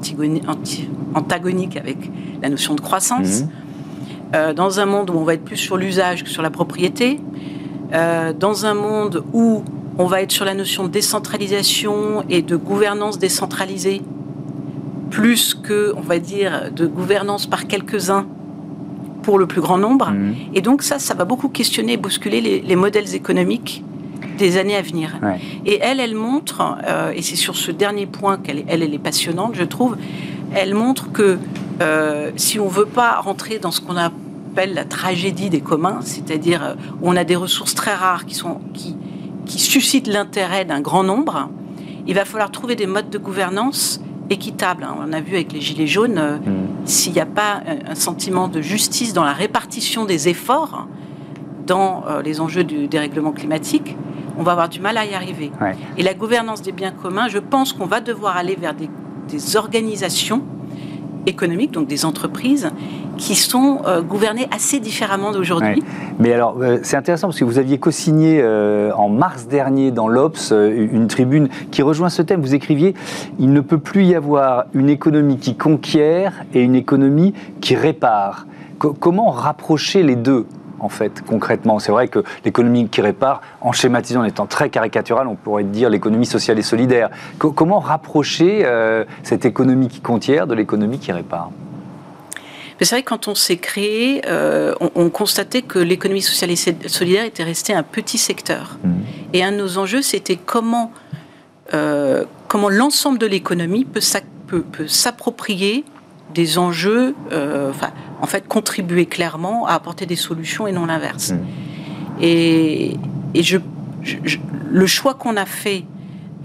antagonique 1.15 1.77
avec 1.77 1.99
la 2.43 2.49
notion 2.49 2.75
de 2.75 2.81
croissance, 2.81 3.43
mm. 4.33 4.55
dans 4.55 4.81
un 4.81 4.87
monde 4.87 5.11
où 5.11 5.15
on 5.15 5.25
va 5.25 5.35
être 5.35 5.45
plus 5.45 5.57
sur 5.57 5.77
l'usage 5.77 6.25
que 6.25 6.31
sur 6.31 6.43
la 6.43 6.51
propriété, 6.51 7.21
euh, 7.93 8.35
dans 8.35 8.67
un 8.67 8.75
monde 8.75 9.25
où 9.33 9.63
on 9.97 10.05
va 10.05 10.21
être 10.21 10.33
sur 10.33 10.45
la 10.45 10.55
notion 10.55 10.85
de 10.85 10.91
décentralisation 10.91 12.23
et 12.29 12.43
de 12.43 12.57
gouvernance 12.57 13.19
décentralisée, 13.19 14.03
plus 15.11 15.55
que, 15.55 15.93
on 15.97 16.01
va 16.01 16.19
dire, 16.19 16.71
de 16.75 16.87
gouvernance 16.87 17.47
par 17.47 17.67
quelques-uns 17.67 18.27
pour 19.23 19.39
le 19.39 19.47
plus 19.47 19.61
grand 19.61 19.79
nombre. 19.79 20.11
Mhm. 20.11 20.35
Et 20.55 20.61
donc 20.61 20.83
ça, 20.83 20.99
ça 20.99 21.15
va 21.15 21.25
beaucoup 21.25 21.49
questionner 21.49 21.95
et 21.95 21.97
bousculer 21.97 22.41
les, 22.41 22.77
modèles 22.77 23.15
économiques 23.15 23.85
des 24.39 24.57
années 24.57 24.77
à 24.77 24.83
venir. 24.83 25.19
Et 25.67 25.79
elle, 25.83 26.01
elle 26.01 26.15
montre, 26.15 26.79
euh, 26.87 27.13
et 27.15 27.23
c'est 27.23 27.37
sur 27.37 27.57
ce 27.57 27.71
dernier 27.71 28.07
point 28.07 28.39
qu'elle 28.39 28.65
elle, 28.69 28.83
elle 28.83 28.95
est 28.95 28.99
passionnante, 28.99 29.55
je 29.55 29.65
trouve, 29.65 29.97
elle 30.55 30.75
montre 30.75 31.11
que 31.13 31.39
euh, 31.83 32.31
si 32.37 32.59
on 32.61 32.69
veut 32.69 32.87
pas 32.87 33.21
rentrer 33.21 33.59
dans 33.59 33.71
ce 33.71 33.81
qu'on 33.81 33.97
a 33.97 34.11
la 34.67 34.85
tragédie 34.85 35.51
des 35.51 35.61
communs, 35.61 36.01
c'est-à-dire 36.03 36.65
euh, 36.65 36.75
où 37.01 37.11
on 37.11 37.17
a 37.17 37.25
des 37.25 37.37
ressources 37.37 37.75
très 37.75 37.95
rares 37.95 38.27
qui, 38.27 38.35
sont, 38.35 38.61
qui, 38.75 38.97
qui 39.47 39.61
suscitent 39.61 40.09
l'intérêt 40.09 40.65
d'un 40.65 40.81
grand 40.81 41.05
nombre, 41.05 41.49
il 42.07 42.15
va 42.15 42.25
falloir 42.25 42.51
trouver 42.51 42.75
des 42.75 42.87
modes 42.87 43.11
de 43.11 43.19
gouvernance 43.19 44.01
équitables. 44.31 44.85
Hein. 44.85 44.97
On 45.01 45.13
a 45.13 45.21
vu 45.21 45.35
avec 45.35 45.53
les 45.53 45.61
Gilets 45.61 45.87
jaunes, 45.87 46.19
euh, 46.19 46.37
mm. 46.37 46.87
s'il 46.87 47.13
n'y 47.13 47.21
a 47.21 47.27
pas 47.27 47.63
un 47.87 47.95
sentiment 47.95 48.49
de 48.49 48.61
justice 48.61 49.13
dans 49.13 49.25
la 49.25 49.33
répartition 49.33 50.05
des 50.05 50.29
efforts 50.29 50.87
dans 51.67 52.05
euh, 52.07 52.23
les 52.23 52.41
enjeux 52.41 52.65
du 52.65 52.89
dérèglement 52.89 53.33
climatique, 53.33 53.97
on 54.39 54.43
va 54.43 54.53
avoir 54.53 54.69
du 54.69 54.81
mal 54.81 54.97
à 54.97 55.05
y 55.05 55.15
arriver. 55.15 55.51
Et 55.97 56.03
la 56.03 56.15
gouvernance 56.15 56.63
des 56.63 56.73
biens 56.73 56.93
communs, 56.93 57.29
je 57.29 57.39
pense 57.39 57.73
qu'on 57.73 57.87
va 57.87 58.01
devoir 58.01 58.37
aller 58.37 58.57
vers 58.57 58.75
des, 58.75 58.89
des 59.29 59.57
organisations 59.57 60.43
économiques, 61.29 61.73
donc 61.73 61.87
des 61.87 62.05
entreprises, 62.05 62.71
qui 63.17 63.35
sont 63.35 63.83
euh, 63.87 64.01
gouvernées 64.01 64.49
assez 64.51 64.81
différemment 64.81 65.33
d'aujourd'hui. 65.33 65.83
Mais 66.19 66.33
alors, 66.33 66.57
euh, 66.61 66.79
c'est 66.83 66.97
intéressant 66.97 67.29
parce 67.29 67.39
que 67.39 67.45
vous 67.45 67.59
aviez 67.59 67.79
co-signé 67.79 68.41
euh, 68.43 68.93
en 68.95 69.09
mars 69.09 69.47
dernier 69.47 69.91
dans 69.91 70.09
l'Obs 70.09 70.53
une 70.53 71.07
tribune 71.09 71.49
qui 71.71 71.83
rejoint 71.83 72.09
ce 72.09 72.23
thème. 72.23 72.41
Vous 72.41 72.55
écriviez 72.55 72.95
Il 73.39 73.53
ne 73.53 73.61
peut 73.61 73.79
plus 73.79 74.05
y 74.05 74.15
avoir 74.15 74.65
une 74.73 74.89
économie 74.89 75.39
qui 75.39 75.55
conquiert 75.55 76.45
et 76.55 76.63
une 76.63 76.75
économie 76.75 77.35
qui 77.61 77.75
répare. 77.77 78.47
comment 78.79 79.31
rapprocher 79.31 80.03
les 80.03 80.17
deux? 80.17 80.47
En 80.81 80.89
fait, 80.89 81.23
concrètement. 81.27 81.79
C'est 81.79 81.93
vrai 81.93 82.09
que 82.09 82.23
l'économie 82.45 82.89
qui 82.89 83.01
répare, 83.01 83.41
en 83.61 83.73
schématisant, 83.73 84.21
en 84.21 84.25
étant 84.25 84.47
très 84.47 84.71
caricatural, 84.71 85.27
on 85.27 85.35
pourrait 85.35 85.65
dire 85.65 85.91
l'économie 85.91 86.27
sociale 86.27 86.59
et 86.59 86.63
solidaire. 86.63 87.11
comment 87.39 87.81
rapprocher 87.81 88.63
euh, 88.65 89.05
cette 89.23 89.45
économie 89.45 89.89
qui 89.89 90.01
conquiert 90.01 90.47
de 90.47 90.55
l'économie 90.55 90.99
qui 90.99 91.13
répare? 91.13 91.51
C'est 92.81 92.95
vrai 92.95 93.03
que 93.03 93.09
quand 93.09 93.27
on 93.27 93.35
s'est 93.35 93.57
créé, 93.57 94.23
euh, 94.29 94.73
on, 94.95 95.11
constatait 95.11 95.63
que 95.63 95.81
l'économie 95.81 96.23
sociale 96.23 96.53
et 96.53 96.57
solidaire 96.57 97.25
était 97.25 97.43
restée 97.43 97.75
un 97.75 97.83
petit 97.83 98.19
secteur. 98.19 98.79
Mmh. 98.85 98.91
Et 99.33 99.43
un 99.43 99.51
de 99.51 99.57
nos 99.57 99.79
enjeux, 99.79 100.01
c'était 100.01 100.37
comment, 100.37 100.93
euh, 101.75 102.25
comment 102.47 102.69
l'ensemble 102.69 103.19
de 103.19 103.27
l'économie 103.27 103.85
peut 103.85 104.87
s'approprier 104.87 105.85
des 106.39 106.57
enjeux, 106.57 107.17
euh, 107.33 107.69
enfin, 107.71 107.91
en 108.23 108.27
fait, 108.27 108.47
contribuer 108.47 109.07
clairement 109.07 109.67
à 109.67 109.73
apporter 109.73 110.07
des 110.07 110.15
solutions 110.15 110.69
et 110.69 110.73
non 110.73 110.87
l'inverse. 110.87 111.33
Hmm. 111.33 112.23
Et, 112.23 112.97
et 113.35 113.43
je, 113.43 113.59
le 114.71 114.87
choix 114.87 115.15
qu'on 115.15 115.37
a 115.37 115.47
fait 115.47 115.85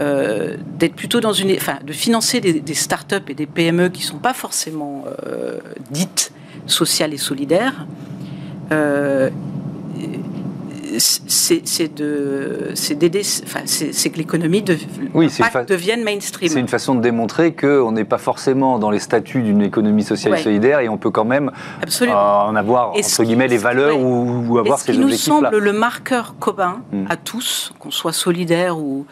euh, 0.02 0.58
d'être 0.80 0.96
plutôt 0.96 1.22
dans 1.22 1.32
une, 1.32 1.52
enfin, 1.52 1.78
de 1.86 1.94
financer 1.94 2.42
des, 2.42 2.60
des 2.60 2.74
start-up 2.74 3.30
et 3.30 3.36
des 3.36 3.46
PME 3.46 3.90
qui 3.90 4.02
sont 4.02 4.18
pas 4.18 4.34
forcément 4.34 5.06
euh, 5.28 5.60
dites 5.92 6.34
sociales 6.66 7.14
et 7.14 7.18
solidaires, 7.18 7.86
c'est 10.98 11.96
de, 11.96 12.72
c'est 12.76 12.96
d'aider, 12.96 13.22
enfin, 13.44 13.62
c'est 13.66 14.10
que 14.10 14.18
l'économie 14.18 14.62
de, 14.62 14.78
oui, 15.14 15.30
devienne 15.68 16.04
mainstream. 16.04 16.50
C'est 16.50 16.60
une 16.60 16.68
façon 16.68 16.96
de 16.96 17.02
démontrer 17.02 17.54
qu'on 17.54 17.92
n'est 17.92 18.06
pas 18.06 18.18
forcément 18.18 18.80
dans 18.80 18.92
les 18.92 19.00
statuts 19.00 19.42
d'une 19.42 19.62
économie 19.62 20.04
sociale 20.04 20.36
et 20.38 20.42
solidaire 20.42 20.80
et 20.80 20.90
on 20.90 20.98
peut 20.98 21.12
quand 21.12 21.26
même 21.26 21.52
euh, 22.02 22.08
en 22.12 22.56
avoir 22.56 22.92
entre 22.92 23.24
guillemets 23.24 23.48
les 23.48 23.58
valeurs 23.58 24.00
ou, 24.00 24.58
avoir 24.58 24.80
ces 24.80 24.92
objectifs-là. 24.92 24.94
Ce 24.94 25.24
qui 25.24 25.32
nous 25.32 25.42
semble 25.42 25.58
le 25.58 25.74
marqueur 25.74 26.36
commun 26.40 26.82
hmm. 26.92 27.06
à 27.10 27.18
tous, 27.18 27.74
qu'on 27.80 27.92
soit 27.92 28.14
solidaire 28.14 28.78
ou, 28.78 29.06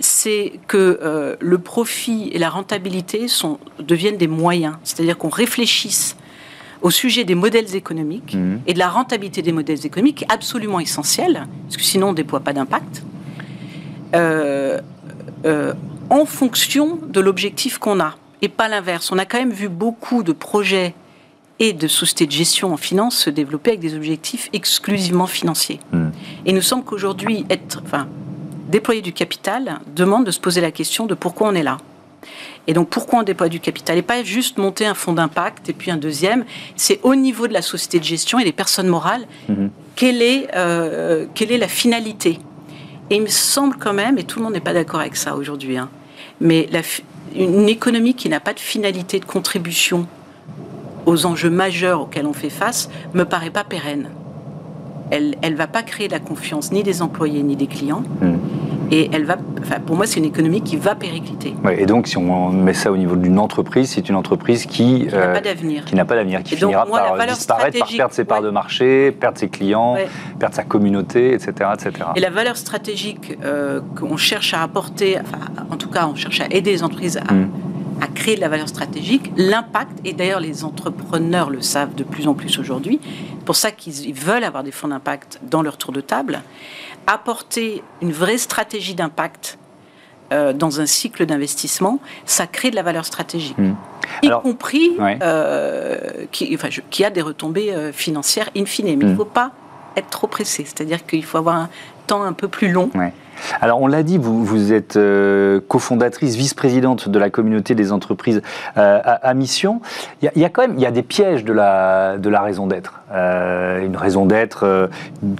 c'est 0.00 0.52
que 0.66 0.98
euh, 1.02 1.36
le 1.40 1.58
profit 1.58 2.30
et 2.32 2.38
la 2.38 2.50
rentabilité 2.50 3.28
sont, 3.28 3.58
deviennent 3.78 4.16
des 4.16 4.28
moyens. 4.28 4.74
C'est-à-dire 4.84 5.18
qu'on 5.18 5.28
réfléchisse 5.28 6.16
au 6.82 6.90
sujet 6.90 7.24
des 7.24 7.34
modèles 7.34 7.74
économiques 7.74 8.34
mhm. 8.34 8.60
et 8.66 8.74
de 8.74 8.78
la 8.78 8.88
rentabilité 8.88 9.42
des 9.42 9.52
modèles 9.52 9.84
économiques, 9.84 10.24
absolument 10.28 10.80
essentiel, 10.80 11.46
parce 11.64 11.76
que 11.76 11.82
sinon 11.82 12.08
on 12.08 12.10
ne 12.12 12.16
déploie 12.16 12.40
pas 12.40 12.52
d'impact, 12.52 13.02
euh, 14.14 14.80
euh, 15.44 15.74
en 16.10 16.24
fonction 16.24 16.98
de 17.06 17.20
l'objectif 17.20 17.78
qu'on 17.78 18.00
a, 18.00 18.14
et 18.40 18.48
pas 18.48 18.68
l'inverse. 18.68 19.10
On 19.12 19.18
a 19.18 19.24
quand 19.24 19.38
même 19.38 19.52
vu 19.52 19.68
beaucoup 19.68 20.22
de 20.22 20.32
projets 20.32 20.94
et 21.58 21.72
de 21.72 21.88
sociétés 21.88 22.26
de 22.26 22.32
gestion 22.32 22.72
en 22.72 22.76
finance 22.76 23.16
se 23.16 23.30
développer 23.30 23.70
avec 23.70 23.80
des 23.80 23.96
objectifs 23.96 24.48
exclusivement 24.52 25.26
financiers. 25.26 25.80
Mhm. 25.92 26.12
Et 26.46 26.52
nous 26.52 26.62
semble 26.62 26.84
qu'aujourd'hui, 26.84 27.44
être, 27.50 27.82
enfin, 27.84 28.06
déployer 28.68 29.02
du 29.02 29.12
capital 29.12 29.80
demande 29.94 30.24
de 30.24 30.30
se 30.30 30.40
poser 30.40 30.60
la 30.60 30.70
question 30.70 31.06
de 31.06 31.14
pourquoi 31.14 31.48
on 31.48 31.54
est 31.54 31.62
là. 31.62 31.78
Et 32.68 32.74
donc, 32.74 32.90
pourquoi 32.90 33.20
on 33.20 33.22
déploie 33.22 33.48
du 33.48 33.60
capital 33.60 33.96
Et 33.96 34.02
pas 34.02 34.22
juste 34.22 34.58
monter 34.58 34.84
un 34.84 34.92
fonds 34.92 35.14
d'impact 35.14 35.70
et 35.70 35.72
puis 35.72 35.90
un 35.90 35.96
deuxième? 35.96 36.44
C'est 36.76 37.00
au 37.02 37.14
niveau 37.14 37.48
de 37.48 37.54
la 37.54 37.62
société 37.62 37.98
de 37.98 38.04
gestion 38.04 38.38
et 38.38 38.44
des 38.44 38.52
personnes 38.52 38.88
morales, 38.88 39.26
mhm. 39.48 39.70
quelle, 39.96 40.20
est, 40.20 40.48
euh, 40.54 41.24
quelle 41.34 41.50
est 41.50 41.56
la 41.58 41.66
finalité? 41.66 42.38
Et 43.08 43.16
il 43.16 43.22
me 43.22 43.28
semble 43.28 43.76
quand 43.76 43.94
même, 43.94 44.18
et 44.18 44.24
tout 44.24 44.38
le 44.38 44.44
monde 44.44 44.52
n'est 44.52 44.60
pas 44.60 44.74
d'accord 44.74 45.00
avec 45.00 45.16
ça 45.16 45.34
aujourd'hui, 45.34 45.78
hein, 45.78 45.88
mais 46.42 46.68
une 47.34 47.70
économie 47.70 48.12
qui 48.12 48.28
n'a 48.28 48.38
pas 48.38 48.52
de 48.52 48.60
finalité 48.60 49.18
de 49.18 49.24
contribution 49.24 50.06
aux 51.06 51.24
enjeux 51.24 51.48
majeurs 51.48 52.02
auxquels 52.02 52.26
on 52.26 52.34
fait 52.34 52.50
face 52.50 52.90
me 53.14 53.24
paraît 53.24 53.50
pas 53.50 53.64
pérenne. 53.64 54.10
Elle 55.10 55.36
ne 55.42 55.56
va 55.56 55.66
pas 55.66 55.82
créer 55.82 56.08
la 56.08 56.20
confiance 56.20 56.70
ni 56.70 56.82
des 56.82 57.00
employés 57.00 57.42
ni 57.42 57.56
des 57.56 57.66
clients. 57.66 58.02
Mhm. 58.20 58.38
Et 58.90 59.10
elle 59.12 59.24
va, 59.24 59.36
enfin, 59.60 59.80
pour 59.80 59.96
moi, 59.96 60.06
c'est 60.06 60.18
une 60.18 60.26
économie 60.26 60.62
qui 60.62 60.76
va 60.76 60.94
péricliter. 60.94 61.54
et 61.76 61.86
donc, 61.86 62.06
si 62.06 62.16
on 62.16 62.50
met 62.50 62.74
ça 62.74 62.90
au 62.90 62.96
niveau 62.96 63.16
d'une 63.16 63.38
entreprise, 63.38 63.90
c'est 63.90 64.08
une 64.08 64.14
entreprise 64.14 64.66
qui, 64.66 65.04
n'a 65.04 65.10
pas 65.10 65.38
euh, 65.38 65.40
d'avenir, 65.40 65.84
qui 65.84 65.94
n'a 65.94 66.04
pas 66.04 66.24
qui 66.42 66.56
finira 66.56 66.86
par 66.86 67.26
disparaître, 67.26 67.78
par 67.78 67.88
perdre 67.88 68.14
ses 68.14 68.24
parts 68.24 68.42
de 68.42 68.50
marché, 68.50 69.12
perdre 69.12 69.38
ses 69.38 69.48
clients, 69.48 69.96
perdre 70.38 70.54
sa 70.54 70.64
communauté, 70.64 71.34
etc., 71.34 71.70
etc. 71.74 71.92
Et 72.16 72.20
la 72.20 72.30
valeur 72.30 72.56
stratégique 72.56 73.38
euh, 73.44 73.80
qu'on 73.96 74.16
cherche 74.16 74.54
à 74.54 74.62
apporter, 74.62 75.18
enfin, 75.20 75.44
en 75.70 75.76
tout 75.76 75.90
cas, 75.90 76.08
on 76.10 76.14
cherche 76.14 76.40
à 76.40 76.46
aider 76.50 76.70
les 76.70 76.82
entreprises 76.82 77.18
à, 77.18 77.32
mm. 77.32 77.50
À 78.00 78.06
créer 78.06 78.36
de 78.36 78.40
la 78.40 78.48
valeur 78.48 78.68
stratégique, 78.68 79.30
l'impact, 79.36 79.98
et 80.04 80.12
d'ailleurs 80.12 80.40
les 80.40 80.64
entrepreneurs 80.64 81.50
le 81.50 81.62
savent 81.62 81.94
de 81.94 82.04
plus 82.04 82.28
en 82.28 82.34
plus 82.34 82.58
aujourd'hui, 82.58 83.00
pour 83.44 83.56
ça 83.56 83.70
qu'ils 83.70 84.14
veulent 84.14 84.44
avoir 84.44 84.62
des 84.62 84.72
fonds 84.72 84.88
d'impact 84.88 85.40
dans 85.42 85.62
leur 85.62 85.76
tour 85.78 85.92
de 85.92 86.00
table, 86.00 86.42
apporter 87.06 87.82
une 88.02 88.12
vraie 88.12 88.38
stratégie 88.38 88.94
d'impact 88.94 89.58
euh, 90.30 90.52
dans 90.52 90.80
un 90.80 90.86
cycle 90.86 91.24
d'investissement, 91.24 92.00
ça 92.26 92.46
crée 92.46 92.70
de 92.70 92.76
la 92.76 92.82
valeur 92.82 93.06
stratégique. 93.06 93.56
Hmm. 93.56 93.72
Y 94.22 94.30
compris 94.42 94.92
euh, 95.00 96.26
qui, 96.30 96.54
enfin, 96.54 96.68
qui, 96.90 97.04
a 97.04 97.10
des 97.10 97.22
retombées 97.22 97.72
euh, 97.72 97.92
financières 97.92 98.50
in 98.54 98.66
fine. 98.66 98.86
Mais 98.86 98.92
il 98.92 98.98
ne 98.98 99.12
hmm. 99.14 99.16
faut 99.16 99.24
pas 99.24 99.52
être 99.96 100.10
trop 100.10 100.26
pressé. 100.26 100.64
C'est-à-dire 100.64 101.06
qu'il 101.06 101.24
faut 101.24 101.38
avoir 101.38 101.56
un 101.56 101.70
temps 102.06 102.22
un 102.22 102.34
peu 102.34 102.48
plus 102.48 102.70
long. 102.70 102.90
Alors, 103.60 103.80
on 103.80 103.86
l'a 103.86 104.02
dit, 104.02 104.18
vous, 104.18 104.72
êtes 104.72 104.96
euh, 104.96 105.60
cofondatrice, 105.68 106.36
vice-présidente 106.36 107.08
de 107.08 107.18
la 107.18 107.30
communauté 107.30 107.74
des 107.74 107.92
entreprises 107.92 108.42
euh, 108.76 109.00
à, 109.04 109.34
mission. 109.34 109.80
Il 110.22 110.30
y, 110.36 110.44
a, 110.44 110.48
quand 110.48 110.62
même 110.62 110.74
il 110.76 110.82
y 110.82 110.86
a 110.86 110.90
des 110.90 111.02
pièges 111.02 111.44
de 111.44 111.52
la, 111.52 112.18
de 112.18 112.28
la 112.28 112.40
raison 112.40 112.66
d'être. 112.66 113.00
Euh, 113.12 113.84
une 113.84 113.96
raison 113.96 114.26
d'être 114.26 114.88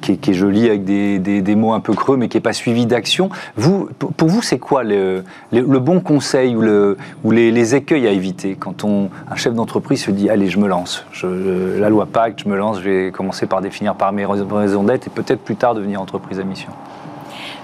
qui, 0.01 0.13
est 0.13 0.33
jolie 0.33 0.67
avec 0.67 0.85
des, 0.85 1.19
des, 1.19 1.55
mots 1.55 1.73
un 1.73 1.81
peu 1.81 1.93
creux, 1.93 2.17
mais 2.17 2.29
qui 2.29 2.37
n'est 2.37 2.43
pas 2.43 2.53
suivie 2.53 2.87
d'action. 2.87 3.31
Vous, 3.57 3.89
pour 3.99 4.29
vous, 4.29 4.43
c'est 4.43 4.59
quoi 4.59 4.85
le, 4.85 5.25
le, 5.53 5.79
bon 5.79 6.01
conseil 6.01 6.57
ou, 6.57 6.63
le, 6.63 6.97
ou 7.25 7.31
les, 7.31 7.75
écueils 7.75 8.07
à 8.07 8.11
éviter 8.11 8.57
quand 8.59 8.85
un 8.85 9.37
chef 9.37 9.55
d'entreprise 9.55 10.05
se 10.05 10.11
dit 10.11 10.31
Allez, 10.31 10.49
je 10.49 10.59
me 10.59 10.69
lance, 10.69 11.05
je, 11.13 11.79
la 11.79 11.91
loi 11.91 12.07
Pacte, 12.07 12.43
je 12.45 12.49
me 12.49 12.57
lance, 12.57 12.81
je 12.81 12.89
vais 12.89 13.11
commencer 13.11 13.47
par 13.47 13.61
définir 13.61 13.95
par 13.95 14.13
mes 14.13 14.25
raisons 14.25 14.85
d'être 14.85 15.07
et 15.07 15.11
peut-être 15.11 15.41
plus 15.41 15.57
tard 15.57 15.75
devenir 15.75 16.01
entreprise 16.01 16.41
à 16.41 16.45
mission? 16.45 16.73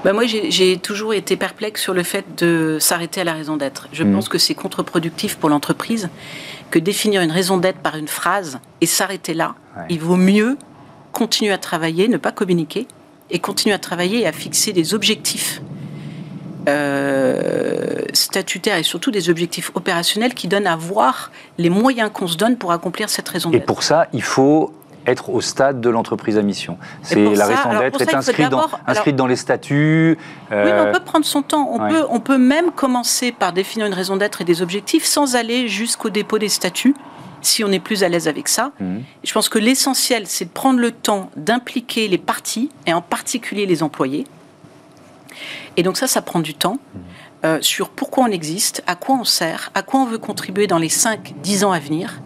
Bah, 0.05 0.13
moi, 0.13 0.25
j'ai 0.27 0.77
toujours 0.79 1.15
été 1.15 1.37
perplexe 1.37 1.81
sur 1.81 1.95
le 1.95 2.03
fait 2.03 2.25
de 2.37 2.79
s'arrêter 2.79 3.23
à 3.23 3.25
la 3.25 3.33
raison 3.33 3.57
d'être. 3.57 3.89
Je 3.93 4.05
mmh. 4.05 4.13
pense 4.13 4.29
que 4.29 4.39
c'est 4.39 4.55
contre-productif 4.55 5.37
pour 5.37 5.49
l'entreprise 5.49 6.11
que 6.71 6.79
définir 6.79 7.23
une 7.23 7.33
raison 7.33 7.57
d'être 7.57 7.79
par 7.79 7.97
une 7.97 8.09
phrase 8.09 8.61
et 8.81 8.87
s'arrêter 8.87 9.33
là. 9.33 9.55
Il 9.89 10.01
vaut 10.01 10.17
mieux 10.17 10.59
continuer 11.13 11.53
à 11.53 11.59
travailler, 11.59 12.09
ne 12.09 12.17
pas 12.17 12.33
communiquer, 12.33 12.87
et 13.31 13.39
continuer 13.39 13.75
à 13.75 13.79
travailler 13.79 14.21
et 14.21 14.27
à 14.27 14.33
fixer 14.33 14.73
des 14.73 14.95
objectifs 14.95 15.63
euh, 16.69 18.03
statutaires 18.13 18.77
et 18.77 18.83
surtout 18.83 19.11
des 19.11 19.29
objectifs 19.29 19.71
opérationnels 19.75 20.35
qui 20.35 20.49
donnent 20.49 20.67
à 20.67 20.77
voir 20.77 21.31
les 21.59 21.71
moyens 21.71 22.11
qu'on 22.13 22.27
se 22.27 22.37
donne 22.37 22.57
pour 22.57 22.73
accomplir 22.73 23.11
cette 23.11 23.29
raison 23.29 23.51
d'être. 23.51 23.63
Et 23.63 23.67
pour 23.67 23.83
ça, 23.83 24.09
il 24.13 24.23
faut 24.23 24.73
être 25.07 25.31
au 25.31 25.41
stade 25.41 25.81
de 25.81 25.89
l'entreprise 25.89 26.39
à 26.39 26.43
mission. 26.43 26.79
C'est 27.03 27.17
la 27.17 27.47
raison 27.47 27.79
d'être 27.79 28.01
est 28.01 28.15
inscrite 28.15 28.49
dans, 28.49 28.67
dans, 29.13 29.27
les 29.27 29.37
statuts. 29.37 30.19
Oui, 30.51 30.57
mais 30.57 30.81
on 30.81 30.93
peut 30.93 31.05
prendre 31.05 31.25
son 31.25 31.43
temps. 31.43 31.69
On, 31.71 31.89
peut, 31.89 32.05
on 32.11 32.21
peut 32.21 32.39
même 32.39 32.71
commencer 32.71 33.33
par 33.33 33.53
définir 33.53 33.87
une 33.87 33.95
raison 33.95 34.17
d'être 34.17 34.41
et 34.41 34.45
des 34.45 34.63
objectifs 34.63 35.05
sans 35.05 35.37
aller 35.37 35.69
jusqu'au 35.69 36.11
dépôt 36.11 36.39
des 36.39 36.49
statuts 36.49 36.95
si 37.43 37.63
on 37.63 37.71
est 37.71 37.81
plus 37.81 38.03
à 38.03 38.09
l'aise 38.09 38.27
avec 38.27 38.49
ça. 38.49 38.73
Mhm. 38.81 39.03
Je 39.23 39.33
pense 39.33 39.49
que 39.49 39.59
l'essentiel, 39.59 40.27
c'est 40.27 40.47
de 40.47 40.51
prendre 40.51 40.81
le 40.81 40.91
temps 40.91 41.31
d'impliquer 41.37 42.09
les 42.09 42.19
parties, 42.19 42.71
et 42.87 42.93
en 42.93 43.03
particulier 43.03 43.67
les 43.67 43.83
employés. 43.83 44.25
Et 45.77 45.83
donc 45.83 45.97
ça, 45.97 46.07
ça 46.07 46.23
prend 46.23 46.41
du 46.41 46.55
temps. 46.55 46.79
Mhm. 46.95 47.01
Euh, 47.45 47.59
sur 47.61 47.91
pourquoi 47.91 48.25
on 48.25 48.29
existe, 48.29 48.83
à 48.87 48.97
quoi 48.97 49.17
on 49.17 49.25
sert, 49.25 49.71
à 49.75 49.83
quoi 49.83 50.01
on 50.01 50.07
veut 50.07 50.19
contribuer 50.19 50.67
dans 50.67 50.79
les 50.79 50.89
5-10 50.89 51.65
ans 51.65 51.73
à 51.73 51.79
venir 51.79 52.23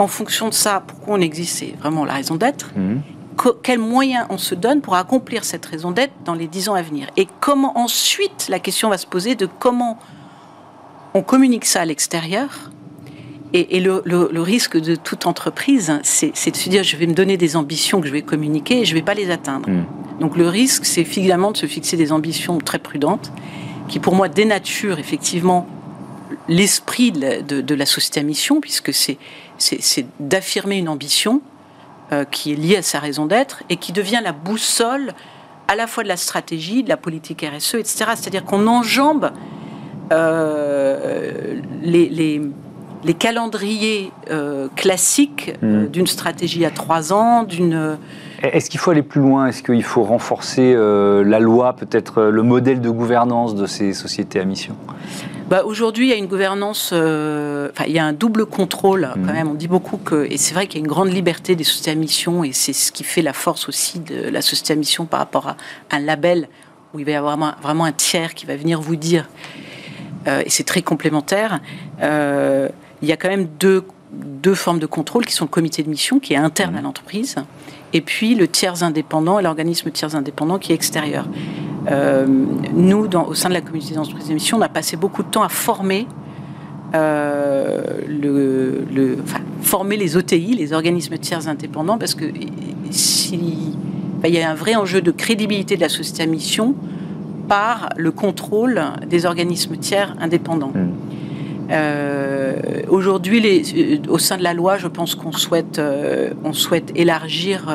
en 0.00 0.06
fonction 0.06 0.48
de 0.48 0.54
ça, 0.54 0.82
pourquoi 0.84 1.18
on 1.18 1.20
existe, 1.20 1.58
c'est 1.58 1.74
vraiment 1.78 2.06
la 2.06 2.14
raison 2.14 2.36
d'être. 2.36 2.72
Mhm. 2.74 3.02
Quels 3.62 3.78
moyens 3.78 4.26
on 4.30 4.38
se 4.38 4.54
donne 4.54 4.80
pour 4.80 4.94
accomplir 4.94 5.44
cette 5.44 5.64
raison 5.64 5.90
d'être 5.90 6.12
dans 6.24 6.34
les 6.34 6.46
dix 6.46 6.70
ans 6.70 6.74
à 6.74 6.80
venir? 6.80 7.08
Et 7.18 7.28
comment 7.40 7.78
ensuite 7.78 8.46
la 8.48 8.58
question 8.60 8.88
va 8.88 8.96
se 8.96 9.06
poser 9.06 9.34
de 9.34 9.46
comment 9.46 9.98
on 11.12 11.22
communique 11.22 11.66
ça 11.66 11.82
à 11.82 11.84
l'extérieur 11.84 12.70
et, 13.52 13.80
le, 13.80 14.00
risque 14.40 14.78
de 14.78 14.94
toute 14.94 15.26
entreprise, 15.26 15.92
c'est 16.04 16.50
de 16.50 16.56
se 16.56 16.68
dire 16.68 16.84
je 16.84 16.96
vais 16.96 17.06
me 17.06 17.14
donner 17.14 17.36
des 17.36 17.56
ambitions 17.56 18.00
que 18.00 18.06
je 18.06 18.12
vais 18.12 18.22
communiquer 18.22 18.80
et 18.80 18.84
je 18.84 18.94
ne 18.94 19.00
vais 19.00 19.04
pas 19.04 19.14
les 19.14 19.30
atteindre. 19.30 19.68
Mhm. 19.68 19.84
Donc 20.20 20.36
le 20.36 20.48
risque, 20.48 20.86
c'est 20.86 21.04
finalement 21.04 21.50
de 21.50 21.56
se 21.58 21.66
fixer 21.66 21.96
des 21.96 22.12
ambitions 22.12 22.58
très 22.58 22.78
prudentes 22.78 23.32
qui, 23.88 23.98
pour 23.98 24.14
moi, 24.14 24.28
dénaturent 24.28 24.98
effectivement 24.98 25.66
l'esprit 26.48 27.12
de, 27.12 27.74
la 27.74 27.86
société 27.86 28.20
à 28.20 28.22
mission, 28.22 28.60
puisque 28.60 28.92
c'est 28.92 29.18
d'affirmer 30.18 30.78
une 30.78 30.88
ambition 30.88 31.42
euh, 32.12 32.24
qui 32.24 32.52
est 32.52 32.56
liée 32.56 32.76
à 32.76 32.82
sa 32.82 32.98
raison 32.98 33.26
d'être 33.26 33.62
et 33.68 33.76
qui 33.76 33.92
devient 33.92 34.20
la 34.22 34.32
boussole 34.32 35.12
à 35.68 35.76
la 35.76 35.86
fois 35.86 36.02
de 36.02 36.08
la 36.08 36.16
stratégie, 36.16 36.82
de 36.82 36.88
la 36.88 36.96
politique 36.96 37.44
RSE, 37.44 37.74
etc. 37.74 38.04
C'est-à-dire 38.16 38.44
qu'on 38.44 38.66
enjambe 38.66 39.30
euh, 40.12 41.60
les, 41.82 42.08
les, 43.04 43.14
calendriers 43.14 44.10
euh, 44.30 44.66
classiques 44.74 45.52
mmh. 45.62 45.86
d'une 45.86 46.08
stratégie 46.08 46.64
à 46.64 46.70
trois 46.70 47.12
ans, 47.12 47.44
d'une... 47.44 47.96
Est-ce 48.42 48.70
qu'il 48.70 48.80
faut 48.80 48.90
aller 48.90 49.02
plus 49.02 49.20
loin? 49.20 49.46
Est-ce 49.46 49.62
qu'il 49.62 49.84
faut 49.84 50.02
renforcer 50.02 50.74
la 50.74 51.38
loi, 51.38 51.74
peut-être 51.74 52.22
le 52.22 52.42
modèle 52.42 52.80
de 52.80 52.90
gouvernance 52.90 53.54
de 53.54 53.66
ces 53.66 53.92
sociétés 53.92 54.40
à 54.40 54.44
mission? 54.44 54.74
Bah, 55.50 55.64
Aujourd'hui, 55.64 56.06
il 56.06 56.10
y 56.10 56.12
a 56.12 56.16
une 56.16 56.28
gouvernance, 56.28 56.90
euh, 56.92 57.68
enfin, 57.72 57.84
il 57.86 57.92
y 57.92 57.98
a 57.98 58.04
un 58.04 58.12
double 58.12 58.46
contrôle 58.46 59.10
quand 59.12 59.20
mmh. 59.20 59.32
même. 59.32 59.48
On 59.48 59.54
dit 59.54 59.68
beaucoup 59.68 59.98
que, 59.98 60.26
et 60.30 60.36
c'est 60.36 60.54
vrai 60.54 60.66
qu'il 60.66 60.78
y 60.78 60.82
a 60.82 60.84
une 60.84 60.90
grande 60.90 61.12
liberté 61.12 61.56
des 61.56 61.64
sociétés 61.64 61.90
à 61.90 61.94
mission, 61.96 62.44
et 62.44 62.52
c'est 62.52 62.72
ce 62.72 62.92
qui 62.92 63.04
fait 63.04 63.20
la 63.20 63.32
force 63.32 63.68
aussi 63.68 63.98
de 63.98 64.28
la 64.28 64.40
société 64.40 64.72
à 64.72 64.76
mission 64.76 65.04
par 65.04 65.18
rapport 65.18 65.48
à 65.48 65.56
un 65.90 65.98
label 65.98 66.48
où 66.94 67.00
il 67.00 67.04
va 67.04 67.10
y 67.10 67.14
avoir 67.14 67.36
vraiment, 67.36 67.54
vraiment 67.60 67.84
un 67.84 67.92
tiers 67.92 68.34
qui 68.34 68.46
va 68.46 68.56
venir 68.56 68.80
vous 68.80 68.96
dire, 68.96 69.28
euh, 70.28 70.42
et 70.46 70.50
c'est 70.50 70.64
très 70.64 70.82
complémentaire. 70.82 71.60
Euh, 72.00 72.68
il 73.02 73.08
y 73.08 73.12
a 73.12 73.16
quand 73.16 73.28
même 73.28 73.48
deux, 73.58 73.84
deux 74.12 74.54
formes 74.54 74.78
de 74.78 74.86
contrôle 74.86 75.26
qui 75.26 75.32
sont 75.32 75.46
le 75.46 75.50
comité 75.50 75.82
de 75.82 75.88
mission 75.88 76.20
qui 76.20 76.32
est 76.32 76.36
interne 76.36 76.76
à 76.76 76.80
mmh. 76.80 76.84
l'entreprise 76.84 77.36
et 77.92 78.00
puis 78.00 78.34
le 78.34 78.48
tiers 78.48 78.82
indépendant 78.82 79.38
et 79.38 79.42
l'organisme 79.42 79.90
tiers 79.90 80.14
indépendant 80.14 80.58
qui 80.58 80.72
est 80.72 80.74
extérieur. 80.74 81.26
Euh, 81.88 82.26
nous, 82.74 83.08
au 83.14 83.34
sein 83.34 83.48
de 83.48 83.54
la 83.54 83.60
communauté 83.60 83.94
d'entreprise 83.94 84.28
d'émission, 84.28 84.58
on 84.58 84.62
a 84.62 84.68
passé 84.68 84.96
beaucoup 84.96 85.22
de 85.22 85.28
temps 85.28 85.42
à 85.42 85.48
former 85.48 86.06
euh, 86.94 87.80
le, 88.08 89.18
former 89.62 89.96
les 89.96 90.16
OTI, 90.16 90.54
les 90.54 90.72
organismes 90.72 91.16
tiers 91.18 91.48
indépendants, 91.48 91.98
parce 91.98 92.14
que 92.14 92.24
si, 92.90 93.74
il 94.24 94.30
y 94.30 94.40
a 94.40 94.50
un 94.50 94.54
vrai 94.54 94.74
enjeu 94.74 95.00
de 95.00 95.10
crédibilité 95.10 95.76
de 95.76 95.80
la 95.80 95.88
société 95.88 96.22
à 96.22 96.26
mission 96.26 96.74
par 97.48 97.90
le 97.96 98.10
contrôle 98.10 98.82
des 99.08 99.26
organismes 99.26 99.76
tiers 99.76 100.14
indépendants. 100.20 100.72
Hmm. 100.74 100.90
Euh, 101.72 102.56
aujourd'hui, 102.88 104.02
au 104.08 104.18
sein 104.18 104.36
de 104.36 104.42
la 104.42 104.54
loi, 104.54 104.76
je 104.76 104.88
pense 104.88 105.14
qu'on 105.14 105.32
souhaite, 105.32 105.80
on 106.44 106.52
souhaite 106.52 106.92
élargir 106.96 107.68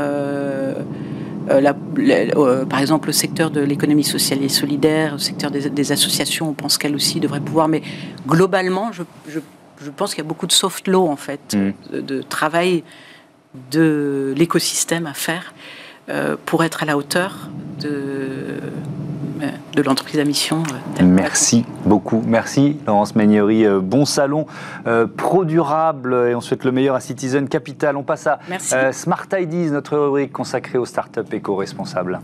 euh, 1.50 1.74
euh, 1.98 2.66
par 2.66 2.80
exemple, 2.80 3.08
le 3.08 3.14
secteur 3.14 3.52
de 3.52 3.62
l'économie 3.62 4.04
sociale 4.04 4.44
et 4.44 4.50
solidaire, 4.50 5.14
le 5.14 5.20
secteur 5.20 5.52
des, 5.52 5.92
associations, 5.92 6.50
on 6.50 6.54
pense 6.54 6.78
qu'elle 6.78 6.96
aussi 6.96 7.20
devrait 7.20 7.40
pouvoir. 7.40 7.68
Mais 7.68 7.82
globalement, 8.28 8.92
je, 8.92 9.04
pense 9.92 10.14
qu'il 10.14 10.24
y 10.24 10.26
a 10.26 10.28
beaucoup 10.28 10.48
de 10.48 10.52
soft 10.52 10.88
law, 10.88 11.08
en 11.08 11.16
fait, 11.16 11.56
mm. 11.56 12.00
de, 12.02 12.22
travail 12.22 12.84
de 13.72 14.34
l'écosystème 14.36 15.08
à 15.08 15.14
faire 15.14 15.54
euh, 16.10 16.36
pour 16.46 16.64
être 16.64 16.84
à 16.84 16.86
la 16.86 16.98
hauteur 16.98 17.50
de 17.80 18.60
de 19.74 19.82
l'entreprise 19.82 20.20
à 20.20 20.24
mission. 20.24 20.64
Euh, 21.00 21.04
Merci 21.04 21.66
beaucoup. 21.86 22.22
Merci 22.26 22.78
Laurence 22.88 23.16
Magnery. 23.16 23.66
Euh, 23.66 23.80
bon 23.80 24.06
salon 24.06 24.46
euh, 24.88 25.08
pro 25.08 25.46
durable 25.46 26.14
et 26.30 26.36
on 26.36 26.42
souhaite 26.42 26.64
le 26.64 26.72
meilleur 26.72 26.96
à 26.96 27.00
Citizen 27.00 27.48
Capital. 27.48 27.98
On 27.98 28.04
passe 28.04 28.28
à 28.28 28.40
Smart 28.92 29.28
Ideas, 29.38 29.72
notre 29.72 29.98
rubrique 29.98 30.32
consacrée 30.32 30.78
aux 30.78 30.86
startups 30.86 31.22
éco-responsables. 31.32 32.20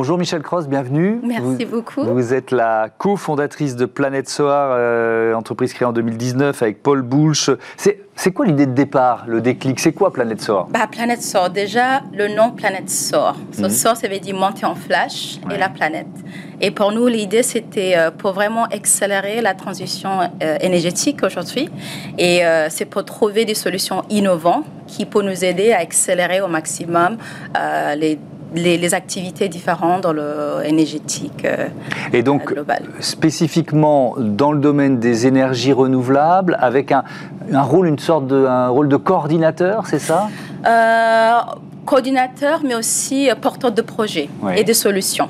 Bonjour 0.00 0.16
Michel 0.16 0.40
Cross, 0.40 0.66
bienvenue. 0.66 1.20
Merci 1.22 1.66
beaucoup. 1.66 2.02
Vous 2.02 2.32
êtes 2.32 2.52
la 2.52 2.88
cofondatrice 2.88 3.76
de 3.76 3.84
Planète 3.84 4.30
Soar, 4.30 4.70
euh, 4.72 5.34
entreprise 5.34 5.74
créée 5.74 5.86
en 5.86 5.92
2019 5.92 6.62
avec 6.62 6.82
Paul 6.82 7.02
Boulch. 7.02 7.50
C'est 7.76 8.32
quoi 8.32 8.46
l'idée 8.46 8.64
de 8.64 8.72
départ, 8.72 9.24
le 9.26 9.42
déclic? 9.42 9.78
C'est 9.78 9.92
quoi 9.92 10.10
Planète 10.10 10.40
Soar? 10.40 10.68
Bah, 10.70 10.86
Planète 10.90 11.20
Soar, 11.20 11.50
déjà 11.50 12.00
le 12.14 12.34
nom 12.34 12.50
Planète 12.52 12.88
Soar. 12.88 13.36
Mhm. 13.58 13.68
Soar, 13.68 13.94
ça 13.94 14.08
veut 14.08 14.18
dire 14.18 14.34
monter 14.34 14.64
en 14.64 14.74
flash 14.74 15.38
et 15.52 15.58
la 15.58 15.68
planète. 15.68 16.06
Et 16.62 16.70
pour 16.70 16.92
nous, 16.92 17.06
l'idée, 17.06 17.42
c'était 17.42 17.92
euh, 17.94 18.10
pour 18.10 18.32
vraiment 18.32 18.64
accélérer 18.64 19.42
la 19.42 19.52
transition 19.52 20.20
euh, 20.42 20.56
énergétique 20.62 21.22
aujourd'hui. 21.22 21.68
Et 22.16 22.40
c'est 22.70 22.86
pour 22.86 23.04
trouver 23.04 23.44
des 23.44 23.54
solutions 23.54 24.02
innovantes 24.08 24.64
qui 24.86 25.04
peuvent 25.04 25.24
nous 25.24 25.44
aider 25.44 25.72
à 25.72 25.80
accélérer 25.80 26.40
au 26.40 26.48
maximum 26.48 27.18
les 27.98 28.18
les, 28.54 28.94
activités 28.94 29.48
différentes 29.48 30.02
dans 30.02 30.12
le 30.12 30.62
énergétique 30.64 31.44
euh, 31.44 31.68
Et 32.12 32.22
donc, 32.22 32.54
spécifiquement 33.00 34.14
dans 34.18 34.52
le 34.52 34.60
domaine 34.60 34.98
des 34.98 35.26
énergies 35.26 35.72
renouvelables, 35.72 36.56
avec 36.60 36.92
un, 36.92 37.04
un 37.52 37.62
rôle, 37.62 37.86
une 37.86 37.98
sorte 37.98 38.26
de, 38.26 38.46
un 38.46 38.68
rôle 38.68 38.88
de 38.88 38.96
coordinateur, 38.96 39.86
c'est 39.86 39.98
ça? 39.98 40.28
Euh, 40.66 41.38
Coordinateur, 41.86 42.60
mais 42.64 42.74
aussi 42.74 43.30
porteur 43.40 43.72
de 43.72 43.82
projets 43.82 44.28
et 44.54 44.64
de 44.64 44.72
solutions. 44.72 45.28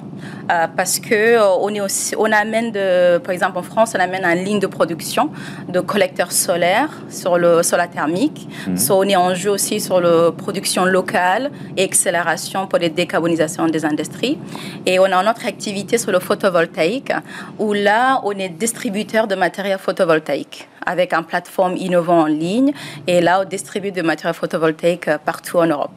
Euh, 0.50 0.66
parce 0.76 0.98
que 0.98 1.14
euh, 1.14 1.46
on, 1.60 1.68
est 1.72 1.80
aussi, 1.80 2.14
on 2.18 2.30
amène, 2.32 2.72
de, 2.72 3.18
par 3.18 3.32
exemple 3.32 3.58
en 3.58 3.62
France, 3.62 3.92
on 3.96 4.00
amène 4.00 4.24
une 4.24 4.44
ligne 4.44 4.58
de 4.58 4.66
production 4.66 5.30
de 5.68 5.80
collecteurs 5.80 6.32
solaires 6.32 6.90
sur, 7.08 7.38
le, 7.38 7.62
sur 7.62 7.76
la 7.76 7.86
thermique. 7.86 8.48
Mhm. 8.66 8.76
on 8.90 9.04
est 9.04 9.16
en 9.16 9.34
jeu 9.34 9.50
aussi 9.50 9.80
sur 9.80 10.00
la 10.00 10.32
production 10.32 10.84
locale 10.84 11.50
et 11.76 11.84
accélération 11.84 12.66
pour 12.66 12.78
les 12.78 12.90
décarbonisations 12.90 13.66
des 13.68 13.84
industries. 13.84 14.38
Et 14.86 14.98
on 14.98 15.04
a 15.04 15.14
une 15.22 15.28
autre 15.28 15.46
activité 15.46 15.98
sur 15.98 16.10
le 16.10 16.18
photovoltaïque, 16.18 17.12
où 17.58 17.72
là, 17.72 18.20
on 18.24 18.32
est 18.32 18.48
distributeur 18.48 19.28
de 19.28 19.36
matériel 19.36 19.78
photovoltaïque. 19.78 20.68
Avec 20.86 21.12
une 21.12 21.24
plateforme 21.24 21.76
innovante 21.76 22.24
en 22.24 22.26
ligne. 22.26 22.72
Et 23.06 23.20
là, 23.20 23.42
on 23.42 23.48
distribue 23.48 23.92
des 23.92 24.02
matériaux 24.02 24.34
photovoltaïques 24.34 25.10
partout 25.24 25.58
en 25.58 25.66
Europe. 25.66 25.92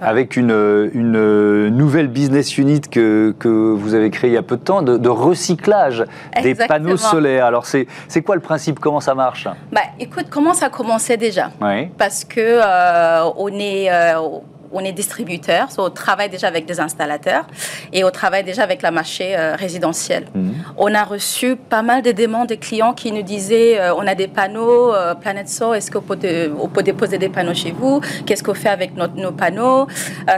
Avec 0.00 0.36
une, 0.36 0.90
une, 0.94 1.68
nouvelle 1.68 2.08
business 2.08 2.58
unit 2.58 2.80
que, 2.80 3.34
que, 3.38 3.48
vous 3.48 3.94
avez 3.94 4.10
créée 4.10 4.30
il 4.30 4.34
y 4.34 4.36
a 4.36 4.42
peu 4.42 4.56
de 4.56 4.62
temps, 4.62 4.82
de, 4.82 5.08
recyclage 5.08 6.04
des 6.42 6.54
panneaux 6.54 6.96
solaires. 6.96 7.46
Alors, 7.46 7.66
c'est 7.66 7.86
quoi 8.24 8.34
le 8.34 8.40
principe? 8.40 8.78
Comment 8.78 9.00
ça 9.00 9.14
marche? 9.14 9.48
Bah, 9.72 9.80
Écoute, 9.98 10.26
comment 10.30 10.54
ça 10.54 10.66
a 10.66 10.70
commencé 10.70 11.16
déjà? 11.16 11.50
Parce 11.98 12.24
que 12.24 12.40
euh, 12.40 13.30
on 13.36 13.48
est... 13.48 13.90
Euh, 13.90 14.38
on 14.72 14.80
est 14.80 14.92
distributeur, 14.92 15.68
on 15.78 15.90
travaille 15.90 16.28
déjà 16.28 16.48
avec 16.48 16.66
des 16.66 16.80
installateurs 16.80 17.46
et 17.92 18.04
on 18.04 18.10
travaille 18.10 18.44
déjà 18.44 18.62
avec 18.62 18.82
la 18.82 18.90
marché 18.90 19.36
euh, 19.36 19.54
résidentiel. 19.56 20.26
Mhm. 20.34 20.54
On 20.76 20.94
a 20.94 21.04
reçu 21.04 21.56
pas 21.56 21.82
mal 21.82 22.02
de 22.02 22.12
demandes 22.12 22.48
des 22.48 22.56
clients 22.56 22.92
qui 22.92 23.12
nous 23.12 23.22
disaient 23.22 23.80
euh, 23.80 23.94
on 23.94 24.06
a 24.06 24.14
des 24.14 24.28
panneaux 24.28 24.92
euh, 24.92 25.14
Planet 25.14 25.48
Soul, 25.48 25.76
est-ce 25.76 25.90
qu'on 25.90 26.00
peut, 26.00 26.16
peut, 26.16 26.82
déposer 26.82 27.18
des 27.18 27.28
panneaux 27.28 27.54
chez 27.54 27.72
vous? 27.72 28.00
Qu'est-ce 28.26 28.42
qu'on 28.42 28.54
fait 28.54 28.68
avec 28.68 28.92
nos 28.96 29.32
panneaux? 29.32 29.86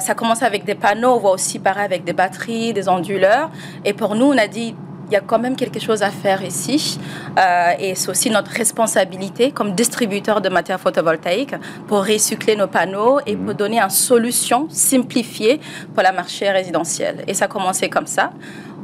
Ça 0.01 0.14
commence 0.14 0.43
avec 0.43 0.64
des 0.64 0.75
panneaux, 0.75 1.14
on 1.14 1.19
va 1.19 1.31
aussi 1.31 1.59
pareil 1.59 1.85
avec 1.85 2.05
des 2.05 2.12
batteries, 2.12 2.73
des 2.73 2.88
onduleurs. 2.88 3.51
Et 3.85 3.93
pour 3.93 4.14
nous, 4.14 4.27
on 4.27 4.38
a 4.38 4.47
dit 4.47 4.75
il 5.11 5.14
y 5.14 5.16
a 5.16 5.20
quand 5.20 5.40
même 5.40 5.57
quelque 5.57 5.81
chose 5.81 6.03
à 6.03 6.11
faire 6.11 6.44
ici. 6.44 6.99
Euh, 7.38 7.73
et 7.79 7.94
c'est 7.96 8.09
aussi 8.09 8.31
notre 8.31 8.53
responsabilité 8.53 9.51
comme 9.51 9.75
distributeur 9.75 10.40
de 10.40 10.49
matières 10.49 10.81
photovoltaïques 10.81 11.55
pour 11.88 12.07
recycler 12.07 12.55
nos 12.55 12.68
panneaux 12.68 13.18
et 13.27 13.35
pour 13.35 13.46
mhm. 13.46 13.55
donner 13.55 13.81
une 13.81 13.90
solution 13.90 14.68
simplifiée 14.70 15.61
pour 15.94 16.03
la 16.03 16.12
marché 16.12 16.49
résidentiel. 16.51 17.25
Et 17.27 17.35
ça 17.35 17.46
a 17.46 17.49
commencé 17.49 17.88
comme 17.88 18.07
ça. 18.07 18.31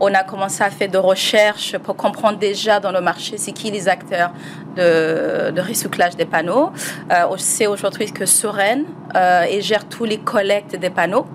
On 0.01 0.13
a 0.15 0.23
commencé 0.25 0.63
à 0.63 0.71
faire 0.71 0.89
des 0.89 0.99
recherches 0.99 1.79
pour 1.79 1.97
comprendre 1.97 2.39
déjà 2.39 2.81
dans 2.81 2.93
le 2.93 3.01
marché 3.01 3.39
c'est 3.39 3.53
qui 3.53 3.71
les 3.71 3.89
acteurs 3.89 4.33
de, 4.77 5.61
recyclage 5.61 6.17
des 6.17 6.27
panneaux. 6.27 6.71
Euh, 7.11 7.25
on 7.31 7.39
sait 7.39 7.67
aujourd'hui 7.67 8.13
que 8.13 8.27
Soren 8.27 8.85
euh, 9.15 9.47
gère 9.61 9.89
tous 9.89 10.05
les 10.05 10.19
collectes 10.19 10.77
des 10.77 10.91
panneaux, 10.91 11.27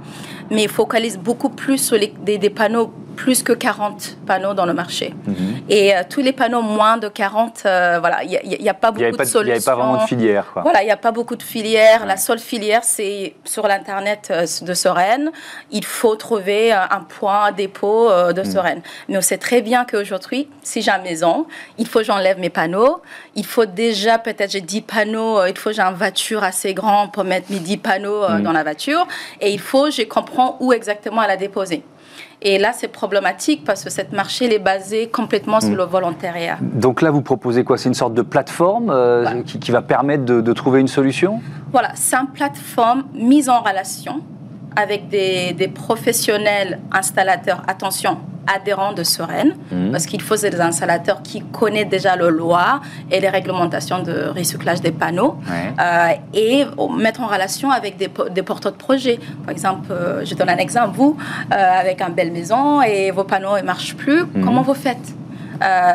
mais 0.49 0.63
il 0.63 0.69
focalise 0.69 1.17
beaucoup 1.17 1.49
plus 1.49 1.77
sur 1.77 1.97
les, 1.97 2.07
des 2.07 2.49
panneaux 2.49 2.93
plus 3.15 3.43
que 3.43 3.53
40 3.53 4.17
panneaux 4.25 4.53
dans 4.53 4.65
le 4.65 4.73
marché. 4.73 5.13
Mhm. 5.27 5.35
Et 5.69 5.95
euh, 5.95 6.01
tous 6.09 6.21
les 6.21 6.33
panneaux 6.33 6.61
moins 6.61 6.97
de 6.97 7.07
40, 7.07 7.63
euh, 7.65 7.97
voilà, 7.99 8.23
il 8.23 8.29
n'y 8.29 8.69
a, 8.69 8.73
pas 8.73 8.91
beaucoup 8.91 9.17
de 9.17 9.23
solutions. 9.23 9.41
Il 9.41 9.45
n'y 9.45 9.51
avait 9.51 9.61
pas 9.63 9.75
vraiment 9.75 10.01
de 10.01 10.07
filière. 10.07 10.47
Quoi. 10.53 10.61
Voilà, 10.61 10.81
il 10.81 10.85
n'y 10.85 10.91
a 10.91 10.97
pas 10.97 11.11
beaucoup 11.11 11.35
de 11.35 11.43
filières. 11.43 12.05
La 12.05 12.17
seule 12.17 12.39
filière, 12.39 12.83
c'est 12.83 13.35
sur 13.43 13.67
l'Internet 13.67 14.31
de 14.61 14.73
Soren. 14.73 15.31
Il 15.71 15.85
faut 15.85 16.15
trouver 16.15 16.71
un 16.71 17.01
point 17.07 17.51
dépôt 17.51 18.09
de 18.33 18.43
Soren. 18.51 18.81
Mais 19.09 19.17
on 19.17 19.21
sait 19.21 19.37
très 19.37 19.61
bien 19.61 19.85
qu'aujourd'hui, 19.85 20.47
si 20.63 20.81
j'ai 20.81 20.91
une 20.91 21.03
maison, 21.03 21.45
il 21.77 21.87
faut 21.87 21.99
que 21.99 22.05
j'enlève 22.05 22.39
mes 22.39 22.49
panneaux. 22.49 23.01
Il 23.35 23.45
faut 23.45 23.65
déjà, 23.65 24.17
peut-être, 24.17 24.51
j'ai 24.51 24.61
10 24.61 24.81
panneaux. 24.81 25.45
Il 25.45 25.57
faut 25.57 25.69
que 25.69 25.75
j'ai 25.75 25.81
une 25.81 25.95
voiture 25.95 26.43
assez 26.43 26.73
grande 26.73 27.11
pour 27.11 27.23
mettre 27.23 27.51
mes 27.51 27.59
10 27.59 27.77
panneaux 27.77 28.27
mhm. 28.27 28.43
dans 28.43 28.51
la 28.51 28.63
voiture. 28.63 29.07
Et 29.39 29.51
il 29.51 29.59
faut, 29.59 29.89
je 29.89 30.03
comprends 30.03 30.57
où 30.59 30.73
exactement 30.73 31.21
à 31.21 31.27
la 31.27 31.37
déposer. 31.37 31.83
Et 32.43 32.57
là, 32.57 32.71
c'est 32.73 32.87
problématique 32.87 33.63
parce 33.63 33.83
que 33.83 33.91
cette 33.91 34.13
marché 34.13 34.53
est 34.53 34.59
basé 34.59 35.07
complètement 35.07 35.59
sur 35.59 35.71
mm. 35.71 35.77
le 35.77 35.83
volontariat. 35.83 36.57
Donc 36.61 37.03
là, 37.03 37.11
vous 37.11 37.21
proposez 37.21 37.63
quoi? 37.63 37.77
C'est 37.77 37.89
une 37.89 37.95
sorte 37.95 38.15
de 38.15 38.23
plateforme 38.23 38.89
euh, 38.89 39.43
qui, 39.43 39.71
va 39.71 39.83
permettre 39.83 40.25
de, 40.25 40.41
de 40.41 40.53
trouver 40.53 40.79
une 40.79 40.87
solution? 40.87 41.39
Voilà, 41.71 41.91
c'est 41.93 42.15
une 42.15 42.27
plateforme 42.27 43.03
mise 43.13 43.47
en 43.47 43.61
relation 43.61 44.21
avec 44.75 45.09
des, 45.09 45.53
des 45.53 45.67
professionnels 45.67 46.79
installateurs. 46.91 47.61
Attention, 47.67 48.17
adhérents 48.47 48.93
de 48.93 49.03
Sereine, 49.03 49.55
mhm. 49.71 49.91
parce 49.91 50.05
qu'il 50.05 50.21
faut 50.21 50.35
des 50.35 50.59
installateurs 50.59 51.21
qui 51.21 51.41
connaissent 51.41 51.89
déjà 51.89 52.15
le 52.15 52.29
loi 52.29 52.81
et 53.09 53.19
les 53.19 53.29
réglementations 53.29 54.01
de 54.01 54.31
recyclage 54.35 54.81
des 54.81 54.91
panneaux, 54.91 55.37
euh, 55.49 56.09
et 56.33 56.65
mettre 56.97 57.21
en 57.21 57.27
relation 57.27 57.71
avec 57.71 57.97
des, 57.97 58.09
des 58.31 58.43
porteurs 58.43 58.71
de 58.71 58.77
projets. 58.77 59.19
Par 59.45 59.51
exemple, 59.51 59.91
euh, 59.91 60.25
je 60.25 60.33
donne 60.35 60.49
un 60.49 60.57
exemple, 60.57 60.95
vous, 60.95 61.17
euh, 61.51 61.55
avec 61.55 62.01
une 62.01 62.13
belle 62.13 62.31
maison 62.31 62.81
et 62.81 63.11
vos 63.11 63.23
panneaux 63.23 63.57
ne 63.57 63.63
marchent 63.63 63.95
plus, 63.95 64.23
mhm. 64.23 64.43
comment 64.43 64.61
vous 64.61 64.73
faites? 64.73 65.15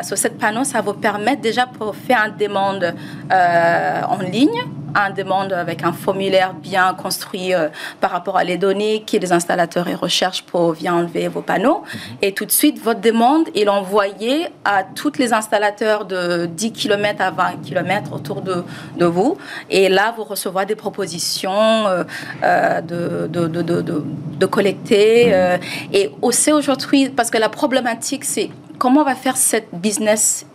Sur 0.05 0.17
cette 0.17 0.39
panneau, 0.39 0.63
ça 0.63 0.81
vous 0.81 0.93
permet 0.93 1.35
déjà 1.35 1.67
pour 1.67 1.97
faire 1.97 2.25
une 2.29 2.37
demande 2.37 2.95
en 3.29 4.19
ligne 4.19 4.63
un 4.95 5.11
demande 5.11 5.53
avec 5.53 5.83
un 5.83 5.93
formulaire 5.93 6.55
bien 6.55 6.95
construit 6.95 7.55
euh, 7.55 7.69
par 8.01 8.11
rapport 8.11 8.37
à 8.37 8.45
les 8.45 8.57
données 8.57 9.05
que 9.07 9.17
les 9.17 9.33
installateurs 9.33 9.89
et 9.89 9.95
recherche 9.95 10.43
pour 10.43 10.73
bien 10.75 10.95
enlever 10.95 11.29
vos 11.29 11.43
panneaux. 11.43 11.83
Mhm. 11.83 12.01
Et 12.23 12.33
tout 12.33 12.45
de 12.45 12.51
suite, 12.51 12.83
votre 12.83 13.01
demande 13.01 13.47
est 13.55 13.69
envoyée 13.69 14.49
à 14.65 14.85
tous 14.85 15.13
les 15.19 15.33
installateurs 15.33 16.05
de 16.05 16.47
10 16.47 16.73
km 16.73 17.23
à 17.23 17.31
20 17.31 17.63
km 17.63 18.13
autour 18.13 18.43
de, 18.43 18.65
de 18.97 19.07
vous. 19.07 19.37
Et 19.71 19.89
là, 19.89 20.15
vous 20.17 20.25
recevrez 20.25 20.67
des 20.67 20.77
propositions 20.77 21.87
euh, 21.87 22.05
euh, 22.43 22.81
de, 22.81 23.27
de, 23.29 23.47
de, 23.49 23.83
de, 23.83 24.47
collecter. 24.47 25.27
Mhm. 25.27 25.61
et 25.93 26.11
aussi 26.23 26.53
aujourd'hui, 26.53 27.09
parce 27.09 27.31
que 27.31 27.39
la 27.39 27.49
problématique, 27.49 28.25
c'est 28.25 28.51
comment 28.79 29.01
on 29.01 29.05
va 29.05 29.15
faire 29.15 29.37
cette 29.37 29.69
business 29.73 30.47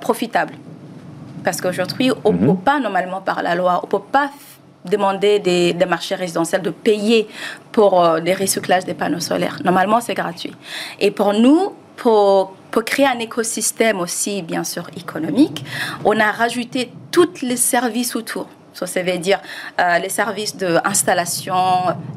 profitable 0.00 0.54
parce 1.48 1.62
qu'aujourd'hui, 1.62 2.12
on 2.24 2.32
ne 2.34 2.36
mhm. 2.40 2.46
peut 2.48 2.62
pas, 2.62 2.78
normalement, 2.78 3.22
par 3.22 3.42
la 3.42 3.54
loi, 3.54 3.80
on 3.82 3.86
ne 3.86 3.90
peut 3.90 4.04
pas 4.12 4.30
demander 4.84 5.38
des, 5.38 5.86
marchés 5.86 6.14
résidentiels 6.14 6.60
de 6.60 6.68
payer 6.68 7.26
pour 7.72 8.04
euh, 8.04 8.20
les 8.20 8.34
recyclages 8.34 8.84
des 8.84 8.92
panneaux 8.92 9.18
solaires. 9.18 9.56
Normalement, 9.64 10.02
c'est 10.02 10.12
gratuit. 10.12 10.54
Et 11.00 11.10
pour 11.10 11.32
nous, 11.32 11.72
pour, 11.96 12.52
pour, 12.70 12.84
créer 12.84 13.06
un 13.06 13.18
écosystème 13.18 13.98
aussi, 13.98 14.42
bien 14.42 14.62
sûr, 14.62 14.90
économique, 14.94 15.64
on 16.04 16.20
a 16.20 16.30
rajouté 16.30 16.92
tous 17.12 17.40
les 17.40 17.56
services 17.56 18.14
autour. 18.14 18.46
Ça 18.74 19.02
veut 19.02 19.18
dire 19.18 19.40
euh, 19.80 19.98
les 19.98 20.10
services 20.10 20.54
d'installation, 20.54 21.54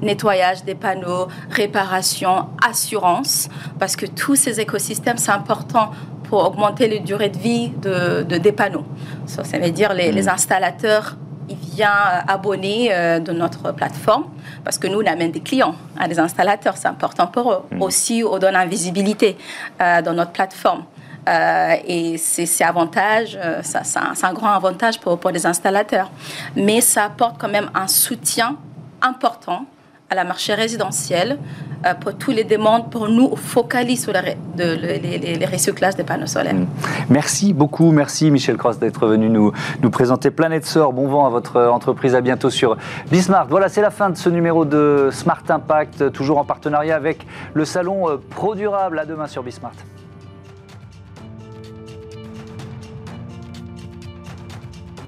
nettoyage 0.01 0.63
des 0.63 0.75
panneaux, 0.75 1.27
réparation, 1.49 2.49
assurance, 2.63 3.47
parce 3.79 3.95
que 3.95 4.05
tous 4.05 4.35
ces 4.35 4.59
écosystèmes, 4.59 5.17
c'est 5.17 5.31
important 5.31 5.91
pour 6.31 6.45
augmenter 6.45 6.87
la 6.87 6.99
durée 6.99 7.27
de 7.27 7.37
vie 7.37 7.67
de, 7.81 8.23
des 8.23 8.53
panneaux. 8.53 8.85
Ça, 9.25 9.43
veut 9.43 9.69
dire 9.69 9.93
les, 9.93 10.13
les 10.13 10.23
mm. 10.23 10.29
installateurs 10.29 11.17
ils 11.49 11.57
viennent 11.57 12.23
abonner 12.25 12.87
euh, 12.93 13.19
de 13.19 13.33
notre 13.33 13.73
plateforme 13.73 14.27
parce 14.63 14.77
que 14.77 14.87
nous, 14.87 15.01
on 15.01 15.05
amène 15.05 15.33
des 15.33 15.41
clients 15.41 15.75
à 15.99 16.07
des 16.07 16.19
installateurs. 16.19 16.77
C'est 16.77 16.87
important 16.87 17.27
pour 17.27 17.51
eux. 17.51 17.63
Mm. 17.71 17.81
Aussi, 17.81 18.23
on 18.25 18.39
donne 18.39 18.55
une 18.55 18.69
visibilité 18.69 19.37
euh, 19.81 20.01
dans 20.01 20.13
notre 20.13 20.31
plateforme. 20.31 20.85
Euh, 21.27 21.75
et 21.85 22.17
c'est 22.17 22.63
avantage, 22.63 23.37
ça, 23.61 23.83
c'est 23.83 24.25
un, 24.25 24.33
grand 24.33 24.53
avantage 24.53 25.01
pour, 25.01 25.19
pour 25.19 25.31
les 25.31 25.45
installateurs. 25.45 26.09
Mais 26.55 26.79
ça 26.79 27.03
apporte 27.03 27.35
quand 27.41 27.49
même 27.49 27.69
un 27.75 27.89
soutien 27.89 28.55
important 29.01 29.65
à 30.09 30.15
la 30.15 30.23
marché 30.23 30.53
résidentielle 30.53 31.31
euh, 31.31 31.70
pour 31.99 32.15
tous 32.15 32.31
les 32.31 32.43
demandes, 32.43 32.89
pour 32.89 33.07
nous 33.07 33.35
focaliser 33.35 34.03
sur 34.03 34.13
les, 34.13 35.37
les, 35.37 35.45
recyclages 35.45 35.95
des 35.95 36.03
panneaux 36.03 36.27
solaires. 36.27 36.53
Mm. 36.53 36.67
Merci 37.09 37.53
beaucoup, 37.53 37.91
merci 37.91 38.31
Michel 38.31 38.57
Cross 38.57 38.79
d'être 38.79 39.07
venu 39.07 39.29
nous, 39.29 39.51
nous 39.81 39.89
présenter 39.89 40.31
Planète 40.31 40.65
Sort. 40.65 40.93
Bon 40.93 41.07
vent 41.07 41.25
à 41.25 41.29
votre 41.29 41.61
entreprise, 41.61 42.15
à 42.15 42.21
bientôt 42.21 42.49
sur 42.49 42.77
Bismart. 43.11 43.47
Voilà, 43.47 43.69
c'est 43.69 43.81
la 43.81 43.91
fin 43.91 44.09
de 44.09 44.17
ce 44.17 44.29
numéro 44.29 44.65
de 44.65 45.09
Smart 45.11 45.43
Impact, 45.47 46.11
toujours 46.11 46.37
en 46.37 46.45
partenariat 46.45 46.95
avec 46.95 47.25
le 47.53 47.65
salon 47.65 48.09
euh, 48.09 48.17
Pro 48.29 48.55
Durable. 48.55 48.99
À 48.99 49.05
demain 49.05 49.27
sur 49.27 49.43
Bismart. 49.43 49.73